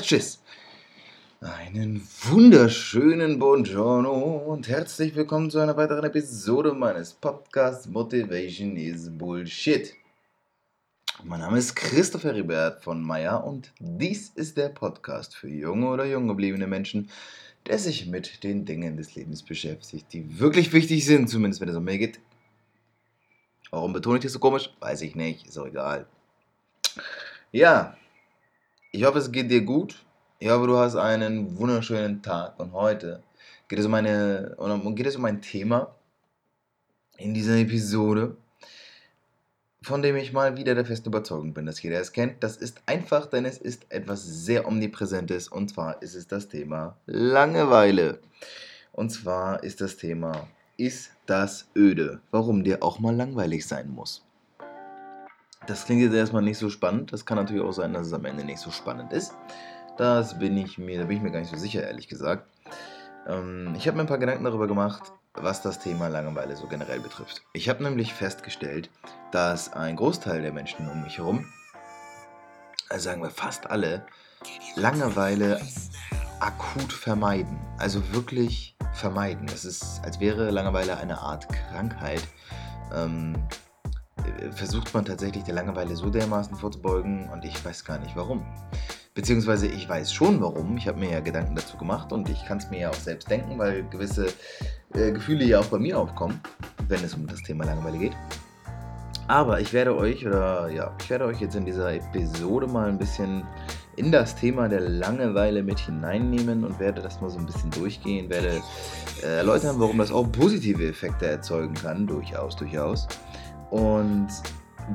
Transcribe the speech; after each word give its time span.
Tschüss. 0.00 0.42
Einen 1.40 2.06
wunderschönen 2.24 3.38
Buongiorno 3.38 4.36
und 4.46 4.68
herzlich 4.68 5.14
willkommen 5.14 5.50
zu 5.50 5.58
einer 5.58 5.76
weiteren 5.78 6.04
Episode 6.04 6.74
meines 6.74 7.14
Podcasts 7.14 7.86
Motivation 7.86 8.76
is 8.76 9.08
Bullshit. 9.10 9.94
Mein 11.24 11.40
Name 11.40 11.56
ist 11.56 11.74
Christopher 11.74 12.34
Ribert 12.34 12.84
von 12.84 13.02
Meyer 13.02 13.42
und 13.42 13.72
dies 13.78 14.28
ist 14.34 14.58
der 14.58 14.68
Podcast 14.68 15.34
für 15.34 15.48
junge 15.48 15.88
oder 15.88 16.04
jung 16.04 16.28
gebliebene 16.28 16.66
Menschen, 16.66 17.08
der 17.66 17.78
sich 17.78 18.06
mit 18.06 18.44
den 18.44 18.66
Dingen 18.66 18.98
des 18.98 19.14
Lebens 19.14 19.42
beschäftigt, 19.42 20.12
die 20.12 20.38
wirklich 20.38 20.74
wichtig 20.74 21.06
sind, 21.06 21.28
zumindest 21.28 21.62
wenn 21.62 21.70
es 21.70 21.76
um 21.76 21.84
mich 21.84 21.98
geht. 21.98 22.20
Warum 23.70 23.94
betone 23.94 24.18
ich 24.18 24.24
das 24.24 24.34
so 24.34 24.40
komisch? 24.40 24.70
Weiß 24.78 25.00
ich 25.00 25.14
nicht, 25.14 25.46
ist 25.46 25.58
auch 25.58 25.66
egal. 25.66 26.06
Ja, 27.50 27.96
ich 28.92 29.04
hoffe, 29.04 29.18
es 29.18 29.32
geht 29.32 29.50
dir 29.50 29.62
gut. 29.62 30.04
Ich 30.38 30.50
hoffe, 30.50 30.66
du 30.66 30.76
hast 30.76 30.96
einen 30.96 31.56
wunderschönen 31.58 32.22
Tag. 32.22 32.58
Und 32.60 32.72
heute 32.72 33.22
geht 33.68 33.78
es 33.78 33.86
um, 33.86 33.94
eine, 33.94 34.56
geht 34.94 35.06
es 35.06 35.16
um 35.16 35.24
ein 35.24 35.40
Thema 35.40 35.94
in 37.16 37.32
dieser 37.32 37.56
Episode, 37.56 38.36
von 39.82 40.02
dem 40.02 40.16
ich 40.16 40.32
mal 40.32 40.56
wieder 40.56 40.74
der 40.74 40.84
festen 40.84 41.08
Überzeugung 41.08 41.54
bin, 41.54 41.66
dass 41.66 41.82
jeder 41.82 42.00
es 42.00 42.12
kennt. 42.12 42.42
Das 42.42 42.56
ist 42.56 42.82
einfach, 42.86 43.26
denn 43.26 43.44
es 43.44 43.58
ist 43.58 43.86
etwas 43.88 44.24
sehr 44.24 44.66
Omnipräsentes. 44.66 45.48
Und 45.48 45.70
zwar 45.70 46.02
ist 46.02 46.14
es 46.14 46.26
das 46.26 46.48
Thema 46.48 46.98
Langeweile. 47.06 48.20
Und 48.92 49.10
zwar 49.10 49.62
ist 49.62 49.80
das 49.80 49.96
Thema, 49.96 50.48
ist 50.76 51.12
das 51.26 51.68
öde? 51.74 52.20
Warum 52.30 52.64
dir 52.64 52.82
auch 52.82 52.98
mal 52.98 53.14
langweilig 53.14 53.66
sein 53.66 53.88
muss. 53.88 54.25
Das 55.66 55.84
klingt 55.84 56.02
jetzt 56.02 56.14
erstmal 56.14 56.42
nicht 56.42 56.58
so 56.58 56.70
spannend. 56.70 57.12
Das 57.12 57.26
kann 57.26 57.36
natürlich 57.36 57.62
auch 57.62 57.72
sein, 57.72 57.92
dass 57.92 58.06
es 58.06 58.12
am 58.12 58.24
Ende 58.24 58.44
nicht 58.44 58.60
so 58.60 58.70
spannend 58.70 59.12
ist. 59.12 59.34
Das 59.96 60.38
bin 60.38 60.56
ich 60.56 60.78
mir, 60.78 60.98
da 60.98 61.04
bin 61.06 61.16
ich 61.16 61.22
mir 61.22 61.30
gar 61.30 61.40
nicht 61.40 61.50
so 61.50 61.56
sicher, 61.56 61.82
ehrlich 61.82 62.08
gesagt. 62.08 62.46
Ähm, 63.26 63.74
ich 63.76 63.86
habe 63.86 63.96
mir 63.96 64.04
ein 64.04 64.08
paar 64.08 64.18
Gedanken 64.18 64.44
darüber 64.44 64.66
gemacht, 64.66 65.12
was 65.34 65.62
das 65.62 65.78
Thema 65.78 66.08
Langeweile 66.08 66.56
so 66.56 66.66
generell 66.66 67.00
betrifft. 67.00 67.42
Ich 67.52 67.68
habe 67.68 67.82
nämlich 67.82 68.12
festgestellt, 68.12 68.90
dass 69.32 69.72
ein 69.72 69.96
Großteil 69.96 70.42
der 70.42 70.52
Menschen 70.52 70.88
um 70.88 71.02
mich 71.02 71.18
herum, 71.18 71.46
also 72.88 73.04
sagen 73.04 73.22
wir 73.22 73.30
fast 73.30 73.68
alle, 73.68 74.06
Langeweile 74.76 75.60
akut 76.40 76.92
vermeiden. 76.92 77.58
Also 77.78 78.12
wirklich 78.12 78.76
vermeiden. 78.94 79.48
Es 79.52 79.64
ist, 79.64 80.00
als 80.04 80.20
wäre 80.20 80.50
Langeweile 80.50 80.96
eine 80.98 81.18
Art 81.18 81.48
Krankheit. 81.48 82.22
Ähm, 82.94 83.34
versucht 84.52 84.92
man 84.94 85.04
tatsächlich 85.04 85.44
der 85.44 85.54
Langeweile 85.54 85.96
so 85.96 86.10
dermaßen 86.10 86.56
vorzubeugen 86.56 87.28
und 87.30 87.44
ich 87.44 87.64
weiß 87.64 87.84
gar 87.84 87.98
nicht 87.98 88.16
warum. 88.16 88.44
Beziehungsweise 89.14 89.66
ich 89.66 89.88
weiß 89.88 90.12
schon 90.12 90.40
warum. 90.42 90.76
Ich 90.76 90.86
habe 90.88 90.98
mir 90.98 91.10
ja 91.10 91.20
Gedanken 91.20 91.54
dazu 91.54 91.76
gemacht 91.78 92.12
und 92.12 92.28
ich 92.28 92.44
kann 92.44 92.58
es 92.58 92.68
mir 92.70 92.80
ja 92.80 92.90
auch 92.90 92.94
selbst 92.94 93.30
denken, 93.30 93.58
weil 93.58 93.84
gewisse 93.88 94.26
äh, 94.94 95.10
Gefühle 95.10 95.44
ja 95.44 95.60
auch 95.60 95.66
bei 95.66 95.78
mir 95.78 95.98
aufkommen, 95.98 96.40
wenn 96.88 97.02
es 97.02 97.14
um 97.14 97.26
das 97.26 97.42
Thema 97.42 97.64
Langeweile 97.64 97.98
geht. 97.98 98.12
Aber 99.28 99.60
ich 99.60 99.72
werde 99.72 99.96
euch, 99.96 100.24
oder 100.26 100.68
ja, 100.68 100.94
ich 101.00 101.10
werde 101.10 101.24
euch 101.24 101.40
jetzt 101.40 101.56
in 101.56 101.64
dieser 101.64 101.92
Episode 101.94 102.66
mal 102.66 102.88
ein 102.88 102.98
bisschen 102.98 103.42
in 103.96 104.12
das 104.12 104.36
Thema 104.36 104.68
der 104.68 104.80
Langeweile 104.80 105.62
mit 105.62 105.78
hineinnehmen 105.78 106.64
und 106.64 106.78
werde 106.78 107.00
das 107.00 107.20
mal 107.20 107.30
so 107.30 107.38
ein 107.38 107.46
bisschen 107.46 107.70
durchgehen, 107.70 108.28
werde 108.28 108.60
äh, 109.22 109.38
erläutern, 109.38 109.76
warum 109.78 109.98
das 109.98 110.12
auch 110.12 110.30
positive 110.30 110.86
Effekte 110.86 111.26
erzeugen 111.26 111.74
kann, 111.74 112.06
durchaus, 112.06 112.54
durchaus 112.56 113.08
und 113.70 114.28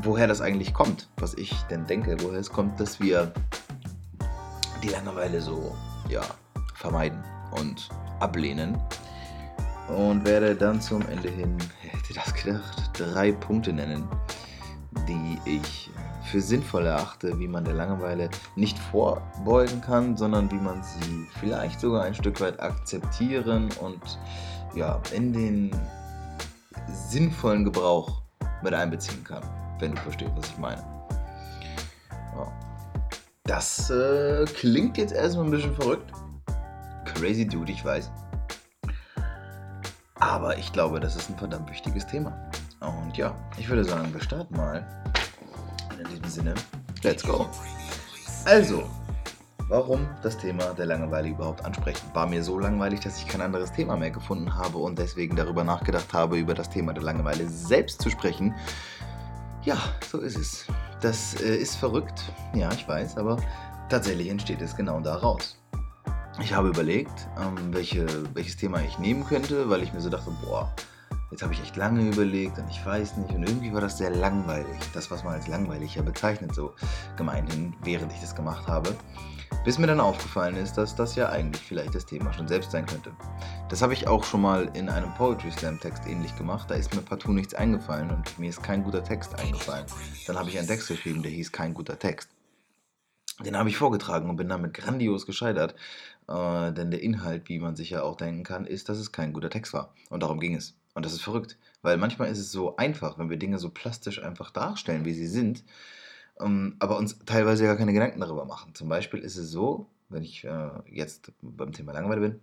woher 0.02 0.28
das 0.28 0.42
eigentlich 0.42 0.74
kommt, 0.74 1.10
was 1.18 1.34
ich 1.34 1.54
denn 1.64 1.86
denke, 1.86 2.18
woher 2.22 2.40
es 2.40 2.50
kommt, 2.50 2.80
dass 2.80 3.00
wir 3.00 3.34
die 4.82 4.90
Langeweile 4.90 5.42
so 5.42 5.76
ja, 6.10 6.22
vermeiden 6.76 7.24
und 7.52 7.90
ablehnen. 8.20 8.78
Und 9.88 10.26
werde 10.26 10.56
dann 10.56 10.80
zum 10.80 11.02
Ende 11.10 11.30
hin, 11.30 11.58
hätte 11.82 12.14
das 12.14 12.34
gedacht, 12.34 12.92
drei 12.94 13.34
Punkte 13.34 13.74
nennen, 13.74 14.08
die 15.08 15.38
ich 15.46 15.90
für 16.24 16.40
sinnvoll 16.40 16.86
erachte, 16.86 17.38
wie 17.40 17.48
man 17.48 17.66
der 17.66 17.74
Langeweile 17.74 18.30
nicht 18.56 18.80
vorbeugen 18.80 19.82
kann, 19.82 20.16
sondern 20.16 20.50
wie 20.50 20.60
man 20.60 20.82
sie 20.82 21.28
vielleicht 21.40 21.82
sogar 21.82 22.04
ein 22.04 22.14
Stück 22.14 22.40
weit 22.40 22.60
akzeptieren 22.62 23.70
und 23.82 24.20
ja, 24.76 25.02
in 25.14 25.34
den 25.34 25.72
sinnvollen 27.10 27.66
Gebrauch 27.66 28.21
mit 28.64 28.74
einbeziehen 28.74 29.24
kann, 29.24 29.44
wenn 29.80 29.96
du 29.96 30.02
verstehst, 30.02 30.32
was 30.36 30.50
ich 30.50 30.58
meine. 30.58 30.82
Ja. 32.36 32.52
Das 33.44 33.90
äh, 33.90 34.46
klingt 34.46 34.98
jetzt 34.98 35.14
erstmal 35.14 35.46
ein 35.46 35.52
bisschen 35.52 35.76
verrückt. 35.76 36.12
Crazy 37.06 37.48
Dude, 37.48 37.72
ich 37.72 37.84
weiß. 37.84 38.10
Aber 40.16 40.58
ich 40.58 40.72
glaube, 40.72 41.00
das 41.00 41.16
ist 41.16 41.30
ein 41.30 41.38
verdammt 41.38 41.70
wichtiges 41.70 42.06
Thema. 42.06 42.32
Und 42.80 43.18
ja, 43.18 43.36
ich 43.58 43.68
würde 43.70 43.84
sagen, 43.84 44.14
wir 44.14 44.22
starten 44.22 44.56
mal. 44.56 44.86
In 46.00 46.08
diesem 46.08 46.26
Sinne, 46.26 46.54
let's 47.04 47.24
go. 47.24 47.48
Also, 48.46 48.90
warum 49.72 50.06
das 50.22 50.38
Thema 50.38 50.74
der 50.74 50.86
Langeweile 50.86 51.30
überhaupt 51.30 51.64
ansprechen. 51.64 52.06
War 52.14 52.28
mir 52.28 52.44
so 52.44 52.60
langweilig, 52.60 53.00
dass 53.00 53.18
ich 53.18 53.26
kein 53.26 53.40
anderes 53.40 53.72
Thema 53.72 53.96
mehr 53.96 54.12
gefunden 54.12 54.54
habe 54.54 54.78
und 54.78 55.00
deswegen 55.00 55.38
darüber 55.38 55.64
nachgedacht 55.64 56.12
habe, 56.12 56.38
über 56.38 56.54
das 56.54 56.70
Thema 56.70 56.94
der 56.94 57.04
Langeweile 57.04 57.48
selbst 57.48 58.02
zu 58.02 58.10
sprechen. 58.10 58.54
Ja, 59.64 59.78
so 60.12 60.20
ist 60.20 60.38
es. 60.38 60.66
Das 61.00 61.42
äh, 61.42 61.56
ist 61.56 61.78
verrückt, 61.78 62.22
ja, 62.54 62.70
ich 62.74 62.86
weiß, 62.86 63.18
aber 63.18 63.38
tatsächlich 63.88 64.28
entsteht 64.28 64.62
es 64.62 64.76
genau 64.76 65.00
daraus. 65.00 65.58
Ich 66.42 66.54
habe 66.54 66.68
überlegt, 66.68 67.30
ähm, 67.40 67.74
welche, 67.74 68.06
welches 68.36 68.58
Thema 68.58 68.82
ich 68.82 69.00
nehmen 69.00 69.26
könnte, 69.26 69.70
weil 69.70 69.84
ich 69.84 69.94
mir 69.94 70.02
so 70.02 70.10
dachte, 70.10 70.32
boah, 70.44 70.70
jetzt 71.32 71.44
habe 71.44 71.54
ich 71.54 71.62
echt 71.62 71.78
lange 71.78 72.10
überlegt 72.10 72.58
und 72.58 72.70
ich 72.70 72.86
weiß 72.86 73.16
nicht 73.16 73.34
und 73.34 73.44
irgendwie 73.44 73.74
war 73.74 73.80
das 73.80 73.98
sehr 73.98 74.10
langweilig. 74.10 74.82
Das, 74.94 75.10
was 75.12 75.24
man 75.24 75.36
als 75.36 75.48
langweilig 75.48 75.96
ja 75.96 76.02
bezeichnet, 76.02 76.54
so 76.54 76.74
gemeinhin, 77.16 77.74
während 77.84 78.12
ich 78.12 78.20
das 78.20 78.36
gemacht 78.36 78.68
habe. 78.68 78.94
Bis 79.64 79.78
mir 79.78 79.88
dann 79.88 80.00
aufgefallen 80.00 80.56
ist, 80.56 80.74
dass 80.74 80.96
das 80.96 81.16
ja 81.16 81.30
eigentlich 81.30 81.62
vielleicht 81.62 81.94
das 81.94 82.06
Thema 82.06 82.34
schon 82.34 82.48
selbst 82.48 82.72
sein 82.72 82.86
könnte. 82.86 83.12
Das 83.70 83.82
habe 83.82 83.94
ich 83.94 84.08
auch 84.08 84.24
schon 84.24 84.42
mal 84.42 84.72
in 84.74 84.90
einem 84.90 85.14
Poetry 85.14 85.52
Slam 85.52 85.80
Text 85.80 86.08
ähnlich 86.08 86.36
gemacht. 86.36 86.70
Da 86.70 86.76
ist 86.76 86.96
mir 86.96 87.02
partout 87.02 87.34
nichts 87.34 87.54
eingefallen 87.54 88.10
und 88.10 88.40
mir 88.40 88.50
ist 88.50 88.64
kein 88.64 88.84
guter 88.84 89.04
Text 89.04 89.38
eingefallen. 89.40 89.86
Dann 90.26 90.38
habe 90.40 90.50
ich 90.50 90.58
einen 90.58 90.68
Text 90.68 90.88
geschrieben, 90.88 91.22
der 91.22 91.32
hieß 91.32 91.52
kein 91.52 91.74
guter 91.74 92.00
Text. 92.00 92.30
Den 93.46 93.58
habe 93.58 93.70
ich 93.70 93.78
vorgetragen 93.78 94.30
und 94.30 94.36
bin 94.36 94.50
damit 94.50 94.74
grandios 94.74 95.26
gescheitert. 95.26 95.76
Äh, 96.28 96.72
denn 96.74 96.92
der 96.92 97.02
Inhalt, 97.02 97.50
wie 97.50 97.60
man 97.60 97.76
sich 97.76 97.92
ja 97.92 98.04
auch 98.04 98.18
denken 98.18 98.44
kann, 98.44 98.66
ist, 98.66 98.90
dass 98.90 98.98
es 98.98 99.12
kein 99.12 99.34
guter 99.34 99.50
Text 99.50 99.74
war. 99.74 99.94
Und 100.10 100.24
darum 100.24 100.40
ging 100.40 100.56
es. 100.56 100.76
Und 100.94 101.06
das 101.06 101.14
ist 101.14 101.22
verrückt. 101.22 101.58
Weil 101.82 101.98
manchmal 101.98 102.30
ist 102.30 102.40
es 102.40 102.52
so 102.52 102.76
einfach, 102.78 103.18
wenn 103.18 103.30
wir 103.30 103.38
Dinge 103.38 103.58
so 103.58 103.70
plastisch 103.70 104.22
einfach 104.22 104.52
darstellen, 104.52 105.06
wie 105.06 105.14
sie 105.14 105.28
sind, 105.28 105.64
ähm, 106.42 106.76
aber 106.80 106.98
uns 106.98 107.20
teilweise 107.26 107.66
gar 107.66 107.78
keine 107.78 107.94
Gedanken 107.94 108.20
darüber 108.20 108.46
machen. 108.46 108.76
Zum 108.76 108.90
Beispiel 108.90 109.20
ist 109.22 109.38
es 109.38 109.50
so, 109.52 109.90
wenn 110.10 110.24
ich 110.24 110.44
äh, 110.44 110.70
jetzt 110.86 111.32
beim 111.42 111.72
Thema 111.72 111.94
Langeweile 111.94 112.22
bin, 112.22 112.40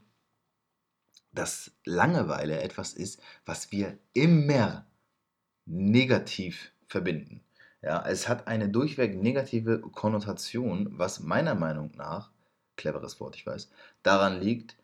dass 1.32 1.72
Langeweile 1.84 2.60
etwas 2.60 2.94
ist, 2.94 3.20
was 3.44 3.70
wir 3.70 3.98
immer 4.12 4.86
negativ 5.66 6.72
verbinden. 6.86 7.42
Ja, 7.82 8.04
es 8.06 8.28
hat 8.28 8.48
eine 8.48 8.68
durchweg 8.68 9.20
negative 9.20 9.80
Konnotation, 9.80 10.98
was 10.98 11.20
meiner 11.20 11.54
Meinung 11.54 11.92
nach, 11.96 12.32
cleveres 12.76 13.20
Wort, 13.20 13.36
ich 13.36 13.46
weiß, 13.46 13.70
daran 14.02 14.40
liegt, 14.40 14.76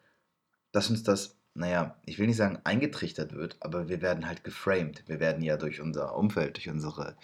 dass 0.71 0.91
uns 0.91 1.03
das 1.03 1.37
naja, 1.55 1.97
ich 2.05 2.19
will 2.19 2.27
nicht 2.27 2.37
sagen 2.37 2.59
eingetrichtert 2.65 3.33
wird, 3.33 3.57
aber 3.61 3.89
wir 3.89 4.03
werden 4.03 4.27
halt 4.27 4.43
geframed. 4.43 5.05
Wir 5.07 5.21
werden 5.21 5.43
ja 5.43 5.57
durch 5.57 5.81
unser 5.81 6.17
Umfeld, 6.17 6.57
durch 6.57 6.69
unsere 6.69 7.17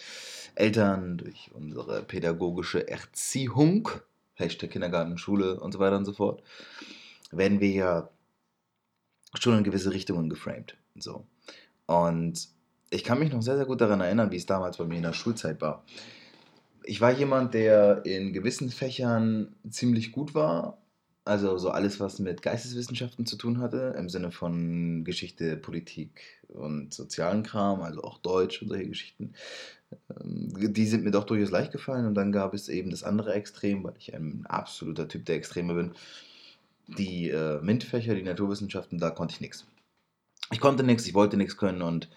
Eltern, 0.54 1.18
durch 1.18 1.50
unsere 1.52 2.02
pädagogische 2.02 2.88
Erziehung, 2.88 3.88
Hashtag 4.34 4.70
Kindergarten, 4.70 5.18
Schule 5.18 5.58
und 5.58 5.72
so 5.72 5.80
weiter 5.80 5.96
und 5.96 6.04
so 6.04 6.12
fort, 6.12 6.42
werden 7.32 7.60
wir 7.60 7.70
ja 7.70 8.10
schon 9.34 9.58
in 9.58 9.64
gewisse 9.64 9.92
Richtungen 9.92 10.30
geframed. 10.30 10.76
So. 10.94 11.26
Und 11.86 12.48
ich 12.90 13.02
kann 13.02 13.18
mich 13.18 13.32
noch 13.32 13.42
sehr, 13.42 13.56
sehr 13.56 13.66
gut 13.66 13.80
daran 13.80 14.00
erinnern, 14.00 14.30
wie 14.30 14.36
es 14.36 14.46
damals 14.46 14.76
bei 14.76 14.84
mir 14.84 14.96
in 14.96 15.02
der 15.02 15.12
Schulzeit 15.12 15.60
war. 15.60 15.84
Ich 16.84 17.00
war 17.00 17.10
jemand, 17.10 17.54
der 17.54 18.04
in 18.04 18.32
gewissen 18.32 18.70
Fächern 18.70 19.54
ziemlich 19.68 20.12
gut 20.12 20.34
war 20.34 20.79
also 21.24 21.58
so 21.58 21.70
alles, 21.70 22.00
was 22.00 22.18
mit 22.18 22.42
Geisteswissenschaften 22.42 23.26
zu 23.26 23.36
tun 23.36 23.58
hatte, 23.60 23.94
im 23.98 24.08
Sinne 24.08 24.32
von 24.32 25.04
Geschichte, 25.04 25.56
Politik 25.56 26.42
und 26.48 26.94
sozialen 26.94 27.42
Kram, 27.42 27.82
also 27.82 28.02
auch 28.02 28.18
Deutsch 28.18 28.62
und 28.62 28.68
solche 28.68 28.88
Geschichten, 28.88 29.34
ähm, 29.92 30.72
die 30.72 30.86
sind 30.86 31.04
mir 31.04 31.10
doch 31.10 31.24
durchaus 31.24 31.50
leicht 31.50 31.72
gefallen. 31.72 32.06
Und 32.06 32.14
dann 32.14 32.32
gab 32.32 32.54
es 32.54 32.68
eben 32.68 32.90
das 32.90 33.04
andere 33.04 33.34
Extrem, 33.34 33.84
weil 33.84 33.94
ich 33.98 34.14
ein 34.14 34.44
absoluter 34.46 35.08
Typ 35.08 35.24
der 35.26 35.36
Extreme 35.36 35.74
bin. 35.74 35.92
Die 36.98 37.30
äh, 37.30 37.60
MINT-Fächer, 37.60 38.14
die 38.14 38.22
Naturwissenschaften, 38.22 38.98
da 38.98 39.10
konnte 39.10 39.34
ich 39.34 39.40
nichts. 39.40 39.66
Ich 40.52 40.60
konnte 40.60 40.82
nichts, 40.82 41.06
ich 41.06 41.14
wollte 41.14 41.36
nichts 41.36 41.56
können 41.56 41.82
und 41.82 42.08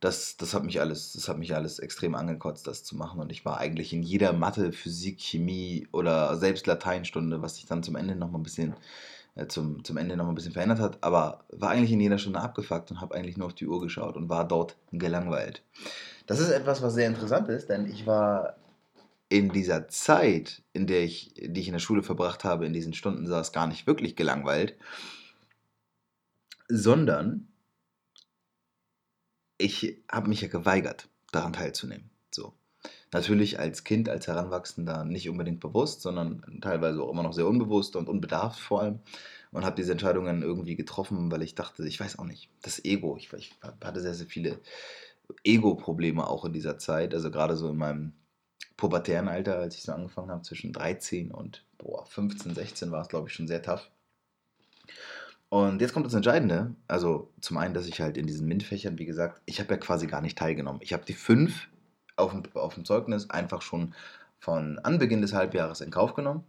das, 0.00 0.36
das, 0.36 0.54
hat 0.54 0.64
mich 0.64 0.80
alles, 0.80 1.12
das 1.12 1.28
hat 1.28 1.38
mich 1.38 1.54
alles 1.54 1.78
extrem 1.80 2.14
angekotzt, 2.14 2.66
das 2.66 2.84
zu 2.84 2.96
machen. 2.96 3.20
Und 3.20 3.32
ich 3.32 3.44
war 3.44 3.58
eigentlich 3.58 3.92
in 3.92 4.02
jeder 4.02 4.32
Mathe, 4.32 4.72
Physik, 4.72 5.20
Chemie 5.20 5.88
oder 5.92 6.36
selbst 6.36 6.66
Lateinstunde, 6.66 7.42
was 7.42 7.56
sich 7.56 7.66
dann 7.66 7.82
zum 7.82 7.96
Ende 7.96 8.14
noch 8.14 8.30
mal 8.30 8.38
ein 8.38 8.44
bisschen, 8.44 8.74
äh, 9.34 9.48
zum, 9.48 9.82
zum 9.82 9.96
Ende 9.96 10.16
noch 10.16 10.24
mal 10.24 10.32
ein 10.32 10.36
bisschen 10.36 10.52
verändert 10.52 10.78
hat, 10.78 10.98
aber 11.02 11.44
war 11.50 11.70
eigentlich 11.70 11.92
in 11.92 12.00
jeder 12.00 12.18
Stunde 12.18 12.40
abgefuckt 12.40 12.90
und 12.92 13.00
habe 13.00 13.14
eigentlich 13.14 13.36
nur 13.36 13.48
auf 13.48 13.54
die 13.54 13.66
Uhr 13.66 13.80
geschaut 13.80 14.16
und 14.16 14.28
war 14.28 14.46
dort 14.46 14.76
gelangweilt. 14.92 15.62
Das 16.26 16.38
ist 16.38 16.50
etwas, 16.50 16.80
was 16.80 16.94
sehr 16.94 17.08
interessant 17.08 17.48
ist, 17.48 17.68
denn 17.68 17.90
ich 17.90 18.06
war 18.06 18.56
in 19.28 19.50
dieser 19.50 19.88
Zeit, 19.88 20.62
in 20.72 20.86
der 20.86 21.02
ich, 21.02 21.34
die 21.36 21.60
ich 21.60 21.68
in 21.68 21.72
der 21.72 21.80
Schule 21.80 22.02
verbracht 22.02 22.44
habe, 22.44 22.66
in 22.66 22.72
diesen 22.72 22.94
Stunden 22.94 23.26
saß, 23.26 23.52
gar 23.52 23.66
nicht 23.66 23.86
wirklich 23.86 24.14
gelangweilt, 24.14 24.74
sondern 26.68 27.48
ich 29.58 30.02
habe 30.10 30.28
mich 30.28 30.40
ja 30.40 30.48
geweigert, 30.48 31.08
daran 31.32 31.52
teilzunehmen. 31.52 32.10
So. 32.30 32.54
Natürlich 33.12 33.58
als 33.58 33.84
Kind, 33.84 34.08
als 34.08 34.28
Heranwachsender 34.28 35.04
nicht 35.04 35.28
unbedingt 35.28 35.60
bewusst, 35.60 36.02
sondern 36.02 36.60
teilweise 36.60 37.02
auch 37.02 37.10
immer 37.10 37.22
noch 37.22 37.32
sehr 37.32 37.46
unbewusst 37.46 37.96
und 37.96 38.08
unbedarft 38.08 38.60
vor 38.60 38.82
allem. 38.82 39.00
Und 39.50 39.64
habe 39.64 39.76
diese 39.76 39.92
Entscheidungen 39.92 40.42
irgendwie 40.42 40.76
getroffen, 40.76 41.30
weil 41.32 41.42
ich 41.42 41.54
dachte, 41.54 41.86
ich 41.86 41.98
weiß 41.98 42.18
auch 42.18 42.24
nicht, 42.24 42.50
das 42.62 42.84
Ego. 42.84 43.16
Ich, 43.16 43.32
ich 43.32 43.54
hatte 43.62 44.00
sehr, 44.00 44.12
sehr 44.12 44.26
viele 44.26 44.60
Ego-Probleme 45.42 46.26
auch 46.26 46.44
in 46.44 46.52
dieser 46.52 46.78
Zeit. 46.78 47.14
Also 47.14 47.30
gerade 47.30 47.56
so 47.56 47.70
in 47.70 47.76
meinem 47.78 48.12
pubertären 48.76 49.28
Alter, 49.28 49.58
als 49.58 49.76
ich 49.76 49.82
so 49.82 49.92
angefangen 49.92 50.30
habe, 50.30 50.42
zwischen 50.42 50.72
13 50.72 51.30
und 51.30 51.64
boah, 51.78 52.04
15, 52.06 52.54
16 52.54 52.90
war 52.90 53.02
es, 53.02 53.08
glaube 53.08 53.28
ich, 53.28 53.34
schon 53.34 53.48
sehr 53.48 53.62
tough. 53.62 53.90
Und 55.50 55.80
jetzt 55.80 55.94
kommt 55.94 56.06
das 56.06 56.14
Entscheidende. 56.14 56.74
Also 56.88 57.32
zum 57.40 57.56
einen, 57.56 57.74
dass 57.74 57.86
ich 57.86 58.00
halt 58.00 58.16
in 58.16 58.26
diesen 58.26 58.46
MINT-Fächern, 58.48 58.98
wie 58.98 59.06
gesagt, 59.06 59.40
ich 59.46 59.60
habe 59.60 59.70
ja 59.70 59.76
quasi 59.78 60.06
gar 60.06 60.20
nicht 60.20 60.36
teilgenommen. 60.36 60.80
Ich 60.82 60.92
habe 60.92 61.04
die 61.06 61.14
fünf 61.14 61.68
auf 62.16 62.32
dem, 62.32 62.42
auf 62.54 62.74
dem 62.74 62.84
Zeugnis 62.84 63.30
einfach 63.30 63.62
schon 63.62 63.94
von 64.40 64.78
Anbeginn 64.80 65.22
des 65.22 65.32
Halbjahres 65.32 65.80
in 65.80 65.90
Kauf 65.90 66.14
genommen. 66.14 66.44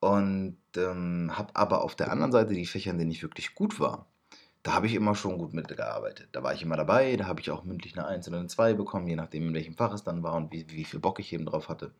Und 0.00 0.58
ähm, 0.76 1.30
habe 1.32 1.54
aber 1.54 1.84
auf 1.84 1.94
der 1.94 2.10
anderen 2.10 2.32
Seite 2.32 2.54
die 2.54 2.66
Fächer, 2.66 2.90
in 2.90 2.98
denen 2.98 3.12
ich 3.12 3.22
wirklich 3.22 3.54
gut 3.54 3.78
war, 3.80 4.06
da 4.62 4.74
habe 4.74 4.86
ich 4.86 4.94
immer 4.94 5.14
schon 5.14 5.38
gut 5.38 5.54
mitgearbeitet. 5.54 6.28
Da 6.32 6.42
war 6.42 6.54
ich 6.54 6.62
immer 6.62 6.76
dabei, 6.76 7.16
da 7.16 7.26
habe 7.26 7.40
ich 7.40 7.50
auch 7.50 7.64
mündlich 7.64 7.96
eine 7.96 8.06
1 8.06 8.28
oder 8.28 8.38
eine 8.38 8.48
2 8.48 8.74
bekommen, 8.74 9.08
je 9.08 9.16
nachdem, 9.16 9.48
in 9.48 9.54
welchem 9.54 9.76
Fach 9.76 9.92
es 9.92 10.04
dann 10.04 10.22
war 10.22 10.34
und 10.34 10.52
wie, 10.52 10.66
wie 10.70 10.84
viel 10.84 11.00
Bock 11.00 11.18
ich 11.18 11.32
eben 11.32 11.46
drauf 11.46 11.68
hatte. 11.68 11.92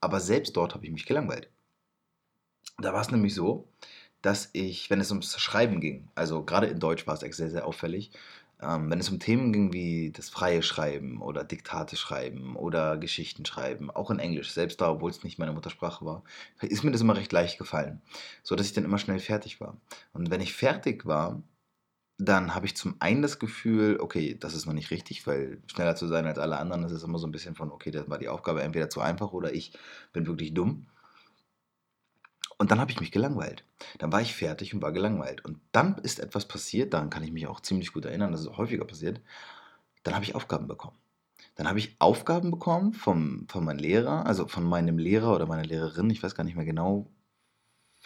Aber 0.00 0.20
selbst 0.20 0.56
dort 0.56 0.74
habe 0.74 0.86
ich 0.86 0.92
mich 0.92 1.06
gelangweilt. 1.06 1.50
Da 2.78 2.92
war 2.92 3.00
es 3.00 3.10
nämlich 3.10 3.34
so, 3.34 3.68
dass 4.22 4.50
ich, 4.52 4.90
wenn 4.90 5.00
es 5.00 5.10
ums 5.10 5.38
Schreiben 5.40 5.80
ging, 5.80 6.08
also 6.14 6.44
gerade 6.44 6.66
in 6.66 6.80
Deutsch 6.80 7.06
war 7.06 7.14
es 7.14 7.36
sehr, 7.36 7.50
sehr 7.50 7.66
auffällig, 7.66 8.10
ähm, 8.60 8.90
wenn 8.90 8.98
es 8.98 9.08
um 9.08 9.20
Themen 9.20 9.52
ging 9.52 9.72
wie 9.72 10.10
das 10.10 10.30
freie 10.30 10.62
Schreiben 10.62 11.22
oder 11.22 11.44
Diktate 11.44 11.96
schreiben 11.96 12.56
oder 12.56 12.96
Geschichten 12.98 13.44
schreiben, 13.44 13.90
auch 13.90 14.10
in 14.10 14.18
Englisch, 14.18 14.50
selbst 14.52 14.80
da, 14.80 14.90
obwohl 14.90 15.10
es 15.10 15.22
nicht 15.22 15.38
meine 15.38 15.52
Muttersprache 15.52 16.04
war, 16.04 16.24
ist 16.60 16.82
mir 16.82 16.90
das 16.90 17.00
immer 17.00 17.16
recht 17.16 17.32
leicht 17.32 17.58
gefallen, 17.58 18.02
so 18.42 18.56
dass 18.56 18.66
ich 18.66 18.72
dann 18.72 18.84
immer 18.84 18.98
schnell 18.98 19.20
fertig 19.20 19.60
war. 19.60 19.76
Und 20.12 20.30
wenn 20.30 20.40
ich 20.40 20.54
fertig 20.54 21.06
war, 21.06 21.42
dann 22.18 22.54
habe 22.54 22.66
ich 22.66 22.76
zum 22.76 22.96
einen 23.00 23.22
das 23.22 23.38
Gefühl, 23.38 23.98
okay, 24.00 24.36
das 24.38 24.54
ist 24.54 24.66
noch 24.66 24.72
nicht 24.74 24.90
richtig, 24.90 25.26
weil 25.26 25.62
schneller 25.68 25.94
zu 25.96 26.08
sein 26.08 26.26
als 26.26 26.38
alle 26.38 26.58
anderen, 26.58 26.82
das 26.82 26.92
ist 26.92 27.04
immer 27.04 27.18
so 27.18 27.28
ein 27.28 27.32
bisschen 27.32 27.54
von, 27.54 27.70
okay, 27.70 27.92
das 27.92 28.08
war 28.10 28.18
die 28.18 28.28
Aufgabe 28.28 28.62
entweder 28.62 28.90
zu 28.90 29.00
einfach 29.00 29.32
oder 29.32 29.54
ich 29.54 29.72
bin 30.12 30.26
wirklich 30.26 30.52
dumm. 30.54 30.86
Und 32.58 32.72
dann 32.72 32.80
habe 32.80 32.90
ich 32.90 33.00
mich 33.00 33.12
gelangweilt. 33.12 33.64
Dann 33.98 34.12
war 34.12 34.20
ich 34.20 34.34
fertig 34.34 34.74
und 34.74 34.82
war 34.82 34.92
gelangweilt. 34.92 35.44
Und 35.44 35.60
dann 35.72 35.96
ist 35.98 36.18
etwas 36.18 36.46
passiert, 36.46 36.92
daran 36.92 37.08
kann 37.08 37.22
ich 37.22 37.32
mich 37.32 37.46
auch 37.46 37.60
ziemlich 37.60 37.92
gut 37.92 38.04
erinnern, 38.04 38.32
das 38.32 38.42
ist 38.42 38.48
auch 38.48 38.58
häufiger 38.58 38.84
passiert. 38.84 39.20
Dann 40.02 40.14
habe 40.14 40.24
ich 40.24 40.34
Aufgaben 40.34 40.66
bekommen. 40.66 40.96
Dann 41.54 41.68
habe 41.68 41.78
ich 41.78 41.96
Aufgaben 42.00 42.50
bekommen 42.50 42.92
vom, 42.92 43.46
von 43.48 43.64
meinem 43.64 43.78
Lehrer, 43.78 44.26
also 44.26 44.48
von 44.48 44.64
meinem 44.64 44.98
Lehrer 44.98 45.34
oder 45.34 45.46
meiner 45.46 45.64
Lehrerin, 45.64 46.10
ich 46.10 46.22
weiß 46.22 46.34
gar 46.34 46.44
nicht 46.44 46.56
mehr 46.56 46.64
genau, 46.64 47.08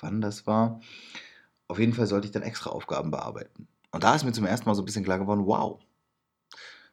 wann 0.00 0.20
das 0.20 0.46
war. 0.46 0.80
Auf 1.68 1.78
jeden 1.78 1.94
Fall 1.94 2.06
sollte 2.06 2.26
ich 2.26 2.32
dann 2.32 2.42
extra 2.42 2.70
Aufgaben 2.70 3.10
bearbeiten. 3.10 3.68
Und 3.90 4.04
da 4.04 4.14
ist 4.14 4.24
mir 4.24 4.32
zum 4.32 4.46
ersten 4.46 4.68
Mal 4.68 4.74
so 4.74 4.82
ein 4.82 4.84
bisschen 4.84 5.04
klar 5.04 5.18
geworden, 5.18 5.46
wow, 5.46 5.80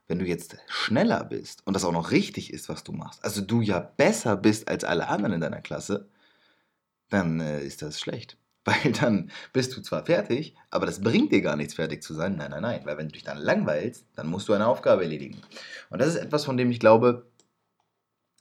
wenn 0.08 0.20
du 0.20 0.26
jetzt 0.26 0.58
schneller 0.68 1.24
bist 1.24 1.66
und 1.66 1.76
das 1.76 1.86
auch 1.86 1.92
noch 1.92 2.12
richtig 2.12 2.52
ist, 2.52 2.68
was 2.68 2.84
du 2.84 2.92
machst, 2.92 3.24
also 3.24 3.42
du 3.42 3.62
ja 3.62 3.80
besser 3.80 4.36
bist 4.36 4.68
als 4.68 4.84
alle 4.84 5.08
anderen 5.08 5.34
in 5.34 5.42
deiner 5.42 5.62
Klasse, 5.62 6.10
dann 7.10 7.40
äh, 7.40 7.62
ist 7.64 7.82
das 7.82 8.00
schlecht. 8.00 8.38
Weil 8.66 8.92
dann 8.92 9.32
bist 9.54 9.76
du 9.76 9.82
zwar 9.82 10.06
fertig, 10.06 10.54
aber 10.70 10.86
das 10.86 11.02
bringt 11.02 11.32
dir 11.32 11.42
gar 11.42 11.56
nichts, 11.56 11.76
fertig 11.76 12.04
zu 12.04 12.14
sein. 12.14 12.36
Nein, 12.36 12.52
nein, 12.52 12.62
nein. 12.62 12.82
Weil 12.84 12.98
wenn 12.98 13.08
du 13.08 13.14
dich 13.14 13.24
dann 13.24 13.38
langweilst, 13.38 14.06
dann 14.16 14.28
musst 14.28 14.48
du 14.48 14.54
eine 14.54 14.68
Aufgabe 14.68 15.04
erledigen. 15.04 15.42
Und 15.90 16.00
das 16.00 16.10
ist 16.10 16.18
etwas, 16.18 16.46
von 16.46 16.58
dem 16.58 16.70
ich 16.70 16.80
glaube, 16.80 17.26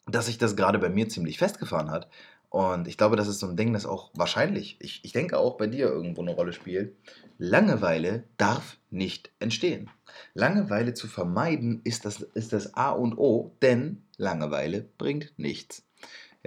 dass 0.06 0.26
sich 0.26 0.38
das 0.38 0.56
gerade 0.56 0.79
bei 0.79 0.88
mir 0.88 1.09
ziemlich 1.09 1.38
festgefahren 1.38 1.91
hat. 1.91 2.09
Und 2.50 2.88
ich 2.88 2.97
glaube, 2.97 3.17
das 3.17 3.29
ist 3.29 3.41
so 3.41 3.47
ein 3.47 3.56
Ding, 3.56 3.73
das 3.73 3.85
auch 3.85 4.11
wahrscheinlich, 4.15 4.79
ich, 4.81 5.05
ich 5.05 5.12
denke 5.12 5.38
auch 5.38 5.59
bei 5.59 5.67
dir 5.67 5.87
irgendwo 5.87 6.23
eine 6.23 6.35
Rolle 6.35 6.53
spielt. 6.53 6.97
Langeweile 7.37 8.25
darf 8.38 8.79
nicht 8.91 9.31
entstehen. 9.38 9.91
Langeweile 10.35 10.94
zu 10.94 11.09
vermeiden 11.09 11.82
ist 11.85 12.05
das, 12.05 12.21
ist 12.21 12.53
das 12.53 12.75
A 12.75 12.91
und 12.91 13.19
O, 13.19 13.55
denn 13.61 14.03
Langeweile 14.17 14.88
bringt 14.97 15.35
nichts. 15.37 15.88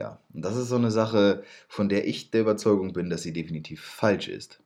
Ja, 0.01 0.17
und 0.33 0.41
das 0.41 0.55
ist 0.55 0.69
so 0.69 0.77
eine 0.77 0.89
Sache, 0.89 1.43
von 1.67 1.87
der 1.87 2.07
ich 2.07 2.31
der 2.31 2.41
Überzeugung 2.41 2.91
bin, 2.91 3.11
dass 3.11 3.21
sie 3.21 3.33
definitiv 3.33 3.83
falsch 3.83 4.29
ist. 4.29 4.59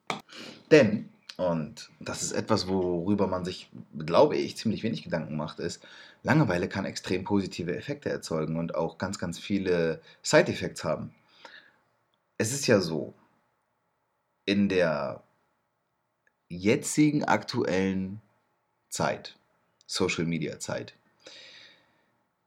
Denn, 0.72 1.10
und 1.36 1.90
das 2.00 2.24
ist 2.24 2.32
etwas, 2.32 2.70
worüber 2.70 3.28
man 3.28 3.44
sich, 3.44 3.70
glaube 3.98 4.38
ich, 4.38 4.56
ziemlich 4.56 4.82
wenig 4.84 5.04
Gedanken 5.04 5.36
macht, 5.36 5.60
ist, 5.60 5.86
Langeweile 6.24 6.70
kann 6.70 6.86
extrem 6.86 7.26
positive 7.26 7.76
Effekte 7.76 8.08
erzeugen 8.08 8.56
und 8.56 8.76
auch 8.76 8.98
ganz, 8.98 9.20
ganz 9.20 9.38
viele 9.38 10.00
Side-Effects 10.24 10.86
haben. 10.86 11.14
Es 12.38 12.54
ist 12.54 12.66
ja 12.68 12.80
so, 12.80 13.14
in 14.46 14.70
der 14.70 15.22
jetzigen 16.48 17.26
aktuellen 17.26 18.22
Zeit, 18.88 19.38
Social 19.86 20.24
Media 20.24 20.60
Zeit, 20.60 20.94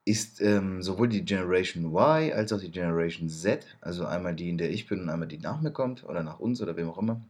ist 0.08 0.40
ähm, 0.40 0.82
sowohl 0.82 1.08
die 1.08 1.25
Generation 1.25 1.94
Y 1.94 2.32
als 2.32 2.52
auch 2.52 2.60
die 2.60 2.70
Generation 2.70 3.28
Z, 3.28 3.66
also 3.82 4.06
einmal 4.06 4.34
die, 4.34 4.49
in 4.49 4.56
der 4.56 4.70
ich 4.70 4.87
bin 4.87 5.02
und 5.02 5.10
einmal 5.10 5.28
die 5.28 5.38
nach 5.38 5.60
mir 5.60 5.70
kommt 5.70 6.02
oder 6.05 6.22
nach 6.22 6.40
uns 6.40 6.62
oder 6.62 6.76
wem 6.76 6.88
auch 6.88 6.96
immer, 6.99 7.20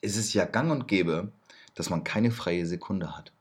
ist 0.00 0.16
es 0.16 0.32
ja 0.32 0.46
gang 0.46 0.70
und 0.72 0.88
gäbe, 0.88 1.30
dass 1.74 1.90
man 1.90 2.04
keine 2.04 2.30
freie 2.30 2.64
Sekunde 2.66 3.16
hat. 3.16 3.32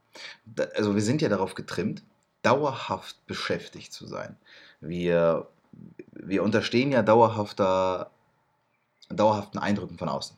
Da, 0.46 0.66
also 0.76 0.94
wir 0.94 1.02
sind 1.02 1.22
ja 1.22 1.30
darauf 1.30 1.56
getrimmt, 1.56 2.04
dauerhaft 2.42 3.26
beschäftigt 3.28 3.94
zu 3.94 4.08
sein. 4.08 4.36
Wir, 4.82 5.48
wir 6.12 6.44
unterstehen 6.44 6.92
ja 6.92 7.02
dauerhafter, 7.02 8.12
dauerhaften 9.08 9.58
Eindrücken 9.58 9.98
von 9.98 10.10
außen. 10.10 10.38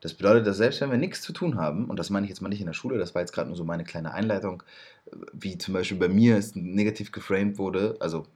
Das 0.00 0.14
bedeutet, 0.14 0.46
dass 0.46 0.56
selbst 0.56 0.80
wenn 0.80 0.90
wir 0.90 0.98
nichts 0.98 1.22
zu 1.22 1.32
tun 1.32 1.56
haben, 1.56 1.88
und 1.88 1.98
das 1.98 2.10
meine 2.10 2.24
ich 2.24 2.30
jetzt 2.30 2.40
mal 2.40 2.48
nicht 2.48 2.60
in 2.60 2.66
der 2.66 2.72
Schule, 2.72 2.98
das 2.98 3.14
war 3.14 3.22
jetzt 3.22 3.32
gerade 3.32 3.48
nur 3.48 3.56
so 3.56 3.64
meine 3.64 3.84
kleine 3.84 4.12
Einleitung, 4.12 4.62
wie 5.32 5.58
zum 5.58 5.74
Beispiel 5.74 5.98
bei 5.98 6.08
mir 6.08 6.36
es 6.36 6.54
negativ 6.54 7.12
geframed 7.12 7.58
wurde, 7.58 7.96
also 8.00 8.26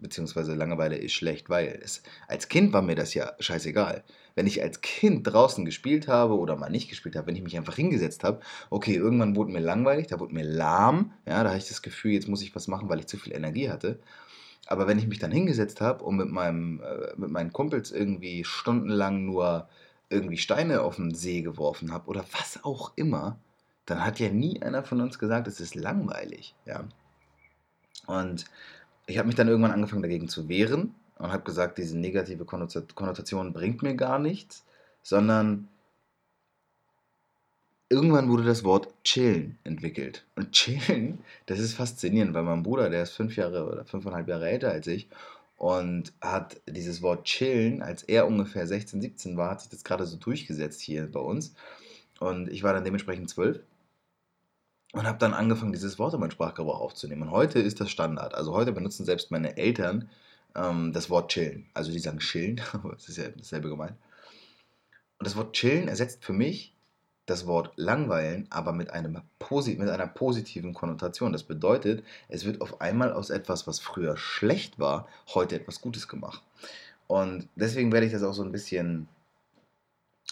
beziehungsweise 0.00 0.54
Langeweile 0.54 0.96
ist 0.96 1.12
schlecht, 1.12 1.48
weil 1.48 1.80
es 1.82 2.02
als 2.28 2.48
Kind 2.48 2.72
war 2.72 2.82
mir 2.82 2.94
das 2.94 3.14
ja 3.14 3.32
scheißegal. 3.38 4.04
Wenn 4.34 4.46
ich 4.46 4.62
als 4.62 4.80
Kind 4.80 5.26
draußen 5.26 5.64
gespielt 5.64 6.08
habe 6.08 6.38
oder 6.38 6.56
mal 6.56 6.70
nicht 6.70 6.88
gespielt 6.88 7.16
habe, 7.16 7.26
wenn 7.26 7.36
ich 7.36 7.42
mich 7.42 7.56
einfach 7.56 7.76
hingesetzt 7.76 8.24
habe, 8.24 8.40
okay, 8.70 8.94
irgendwann 8.94 9.36
wurde 9.36 9.52
mir 9.52 9.60
langweilig, 9.60 10.08
da 10.08 10.20
wurde 10.20 10.34
mir 10.34 10.44
lahm, 10.44 11.12
ja, 11.26 11.42
da 11.42 11.50
hatte 11.50 11.58
ich 11.58 11.68
das 11.68 11.82
Gefühl, 11.82 12.12
jetzt 12.12 12.28
muss 12.28 12.42
ich 12.42 12.54
was 12.54 12.68
machen, 12.68 12.88
weil 12.88 13.00
ich 13.00 13.06
zu 13.06 13.16
viel 13.16 13.34
Energie 13.34 13.70
hatte. 13.70 13.98
Aber 14.66 14.86
wenn 14.86 14.98
ich 14.98 15.08
mich 15.08 15.18
dann 15.18 15.32
hingesetzt 15.32 15.80
habe 15.80 16.04
und 16.04 16.16
mit, 16.16 16.30
meinem, 16.30 16.80
äh, 16.80 17.12
mit 17.16 17.30
meinen 17.30 17.52
Kumpels 17.52 17.90
irgendwie 17.90 18.44
stundenlang 18.44 19.24
nur 19.24 19.68
irgendwie 20.12 20.38
Steine 20.38 20.82
auf 20.82 20.96
den 20.96 21.14
See 21.14 21.42
geworfen 21.42 21.92
habe 21.92 22.08
oder 22.08 22.24
was 22.32 22.62
auch 22.64 22.92
immer, 22.96 23.38
dann 23.86 24.04
hat 24.04 24.20
ja 24.20 24.30
nie 24.30 24.62
einer 24.62 24.84
von 24.84 25.00
uns 25.00 25.18
gesagt, 25.18 25.48
es 25.48 25.60
ist 25.60 25.74
langweilig. 25.74 26.54
Ja? 26.66 26.84
Und 28.06 28.44
ich 29.06 29.18
habe 29.18 29.26
mich 29.26 29.34
dann 29.36 29.48
irgendwann 29.48 29.72
angefangen 29.72 30.02
dagegen 30.02 30.28
zu 30.28 30.48
wehren 30.48 30.94
und 31.18 31.32
habe 31.32 31.42
gesagt, 31.42 31.78
diese 31.78 31.98
negative 31.98 32.44
Konnotation 32.44 33.52
bringt 33.52 33.82
mir 33.82 33.94
gar 33.94 34.18
nichts, 34.18 34.64
sondern 35.02 35.68
irgendwann 37.88 38.30
wurde 38.30 38.44
das 38.44 38.64
Wort 38.64 38.88
chillen 39.04 39.58
entwickelt. 39.64 40.24
Und 40.36 40.52
chillen, 40.52 41.18
das 41.46 41.58
ist 41.58 41.74
faszinierend, 41.74 42.34
weil 42.34 42.42
mein 42.42 42.62
Bruder, 42.62 42.88
der 42.90 43.02
ist 43.02 43.12
fünf 43.12 43.36
Jahre 43.36 43.70
oder 43.70 43.84
fünfeinhalb 43.84 44.28
Jahre 44.28 44.48
älter 44.48 44.70
als 44.70 44.86
ich 44.86 45.08
und 45.62 46.12
hat 46.20 46.60
dieses 46.66 47.02
Wort 47.02 47.22
chillen, 47.22 47.82
als 47.82 48.02
er 48.02 48.26
ungefähr 48.26 48.66
16, 48.66 49.00
17 49.00 49.36
war, 49.36 49.52
hat 49.52 49.60
sich 49.60 49.70
das 49.70 49.84
gerade 49.84 50.06
so 50.06 50.16
durchgesetzt 50.16 50.80
hier 50.80 51.06
bei 51.06 51.20
uns. 51.20 51.54
Und 52.18 52.48
ich 52.48 52.64
war 52.64 52.72
dann 52.72 52.82
dementsprechend 52.82 53.30
zwölf 53.30 53.60
und 54.92 55.06
habe 55.06 55.18
dann 55.18 55.34
angefangen, 55.34 55.70
dieses 55.70 56.00
Wort 56.00 56.14
in 56.14 56.20
meinen 56.20 56.32
Sprachgebrauch 56.32 56.80
aufzunehmen. 56.80 57.22
Und 57.22 57.30
heute 57.30 57.60
ist 57.60 57.80
das 57.80 57.92
Standard. 57.92 58.34
Also 58.34 58.52
heute 58.54 58.72
benutzen 58.72 59.04
selbst 59.04 59.30
meine 59.30 59.56
Eltern 59.56 60.10
ähm, 60.56 60.92
das 60.92 61.10
Wort 61.10 61.30
chillen. 61.30 61.70
Also 61.74 61.92
die 61.92 62.00
sagen 62.00 62.18
chillen, 62.18 62.60
aber 62.72 62.94
es 62.94 63.08
ist 63.08 63.18
ja 63.18 63.28
dasselbe 63.28 63.68
gemeint. 63.68 63.94
Und 65.20 65.28
das 65.28 65.36
Wort 65.36 65.52
chillen 65.52 65.86
ersetzt 65.86 66.24
für 66.24 66.32
mich 66.32 66.71
das 67.32 67.46
Wort 67.46 67.72
langweilen, 67.76 68.46
aber 68.50 68.72
mit, 68.72 68.90
einem, 68.90 69.12
mit 69.12 69.88
einer 69.88 70.06
positiven 70.06 70.74
Konnotation. 70.74 71.32
Das 71.32 71.42
bedeutet, 71.42 72.04
es 72.28 72.44
wird 72.44 72.60
auf 72.60 72.80
einmal 72.80 73.12
aus 73.12 73.30
etwas, 73.30 73.66
was 73.66 73.80
früher 73.80 74.16
schlecht 74.16 74.78
war, 74.78 75.08
heute 75.34 75.56
etwas 75.56 75.80
Gutes 75.80 76.08
gemacht. 76.08 76.42
Und 77.06 77.48
deswegen 77.56 77.90
werde 77.90 78.06
ich 78.06 78.12
das 78.12 78.22
auch 78.22 78.34
so 78.34 78.42
ein 78.42 78.52
bisschen 78.52 79.08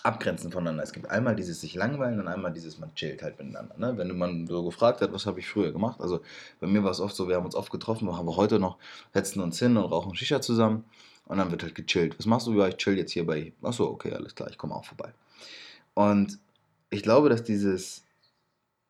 abgrenzen 0.02 0.50
voneinander. 0.50 0.82
Es 0.82 0.92
gibt 0.92 1.10
einmal 1.10 1.36
dieses 1.36 1.60
sich 1.60 1.74
langweilen 1.74 2.20
und 2.20 2.28
einmal 2.28 2.52
dieses 2.52 2.78
man 2.78 2.94
chillt 2.94 3.22
halt 3.22 3.38
miteinander. 3.38 3.76
Ne? 3.78 3.96
Wenn 3.96 4.16
man 4.16 4.46
so 4.46 4.62
gefragt 4.64 5.00
hat, 5.00 5.12
was 5.12 5.26
habe 5.26 5.40
ich 5.40 5.48
früher 5.48 5.72
gemacht? 5.72 6.00
Also 6.00 6.20
bei 6.60 6.66
mir 6.66 6.84
war 6.84 6.90
es 6.90 7.00
oft 7.00 7.14
so, 7.14 7.28
wir 7.28 7.36
haben 7.36 7.44
uns 7.44 7.54
oft 7.54 7.70
getroffen, 7.70 8.14
haben 8.16 8.26
wir 8.26 8.36
heute 8.36 8.58
noch, 8.58 8.78
setzen 9.12 9.40
uns 9.40 9.58
hin 9.58 9.76
und 9.76 9.84
rauchen 9.84 10.14
Shisha 10.14 10.40
zusammen 10.40 10.84
und 11.26 11.38
dann 11.38 11.50
wird 11.50 11.62
halt 11.62 11.74
gechillt. 11.74 12.18
Was 12.18 12.26
machst 12.26 12.46
du? 12.46 12.54
Ja, 12.54 12.68
ich 12.68 12.76
chill 12.76 12.96
jetzt 12.96 13.12
hier 13.12 13.26
bei. 13.26 13.52
Achso, 13.62 13.84
okay, 13.84 14.12
alles 14.12 14.34
klar, 14.34 14.48
ich 14.50 14.56
komme 14.56 14.74
auch 14.74 14.84
vorbei. 14.84 15.12
Und 15.94 16.38
ich 16.90 17.02
glaube, 17.02 17.28
dass 17.28 17.42
dieses, 17.42 18.04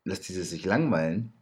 dass 0.04 0.21
dieses 0.21 0.50
sich 0.50 0.64
langweilen 0.64 1.33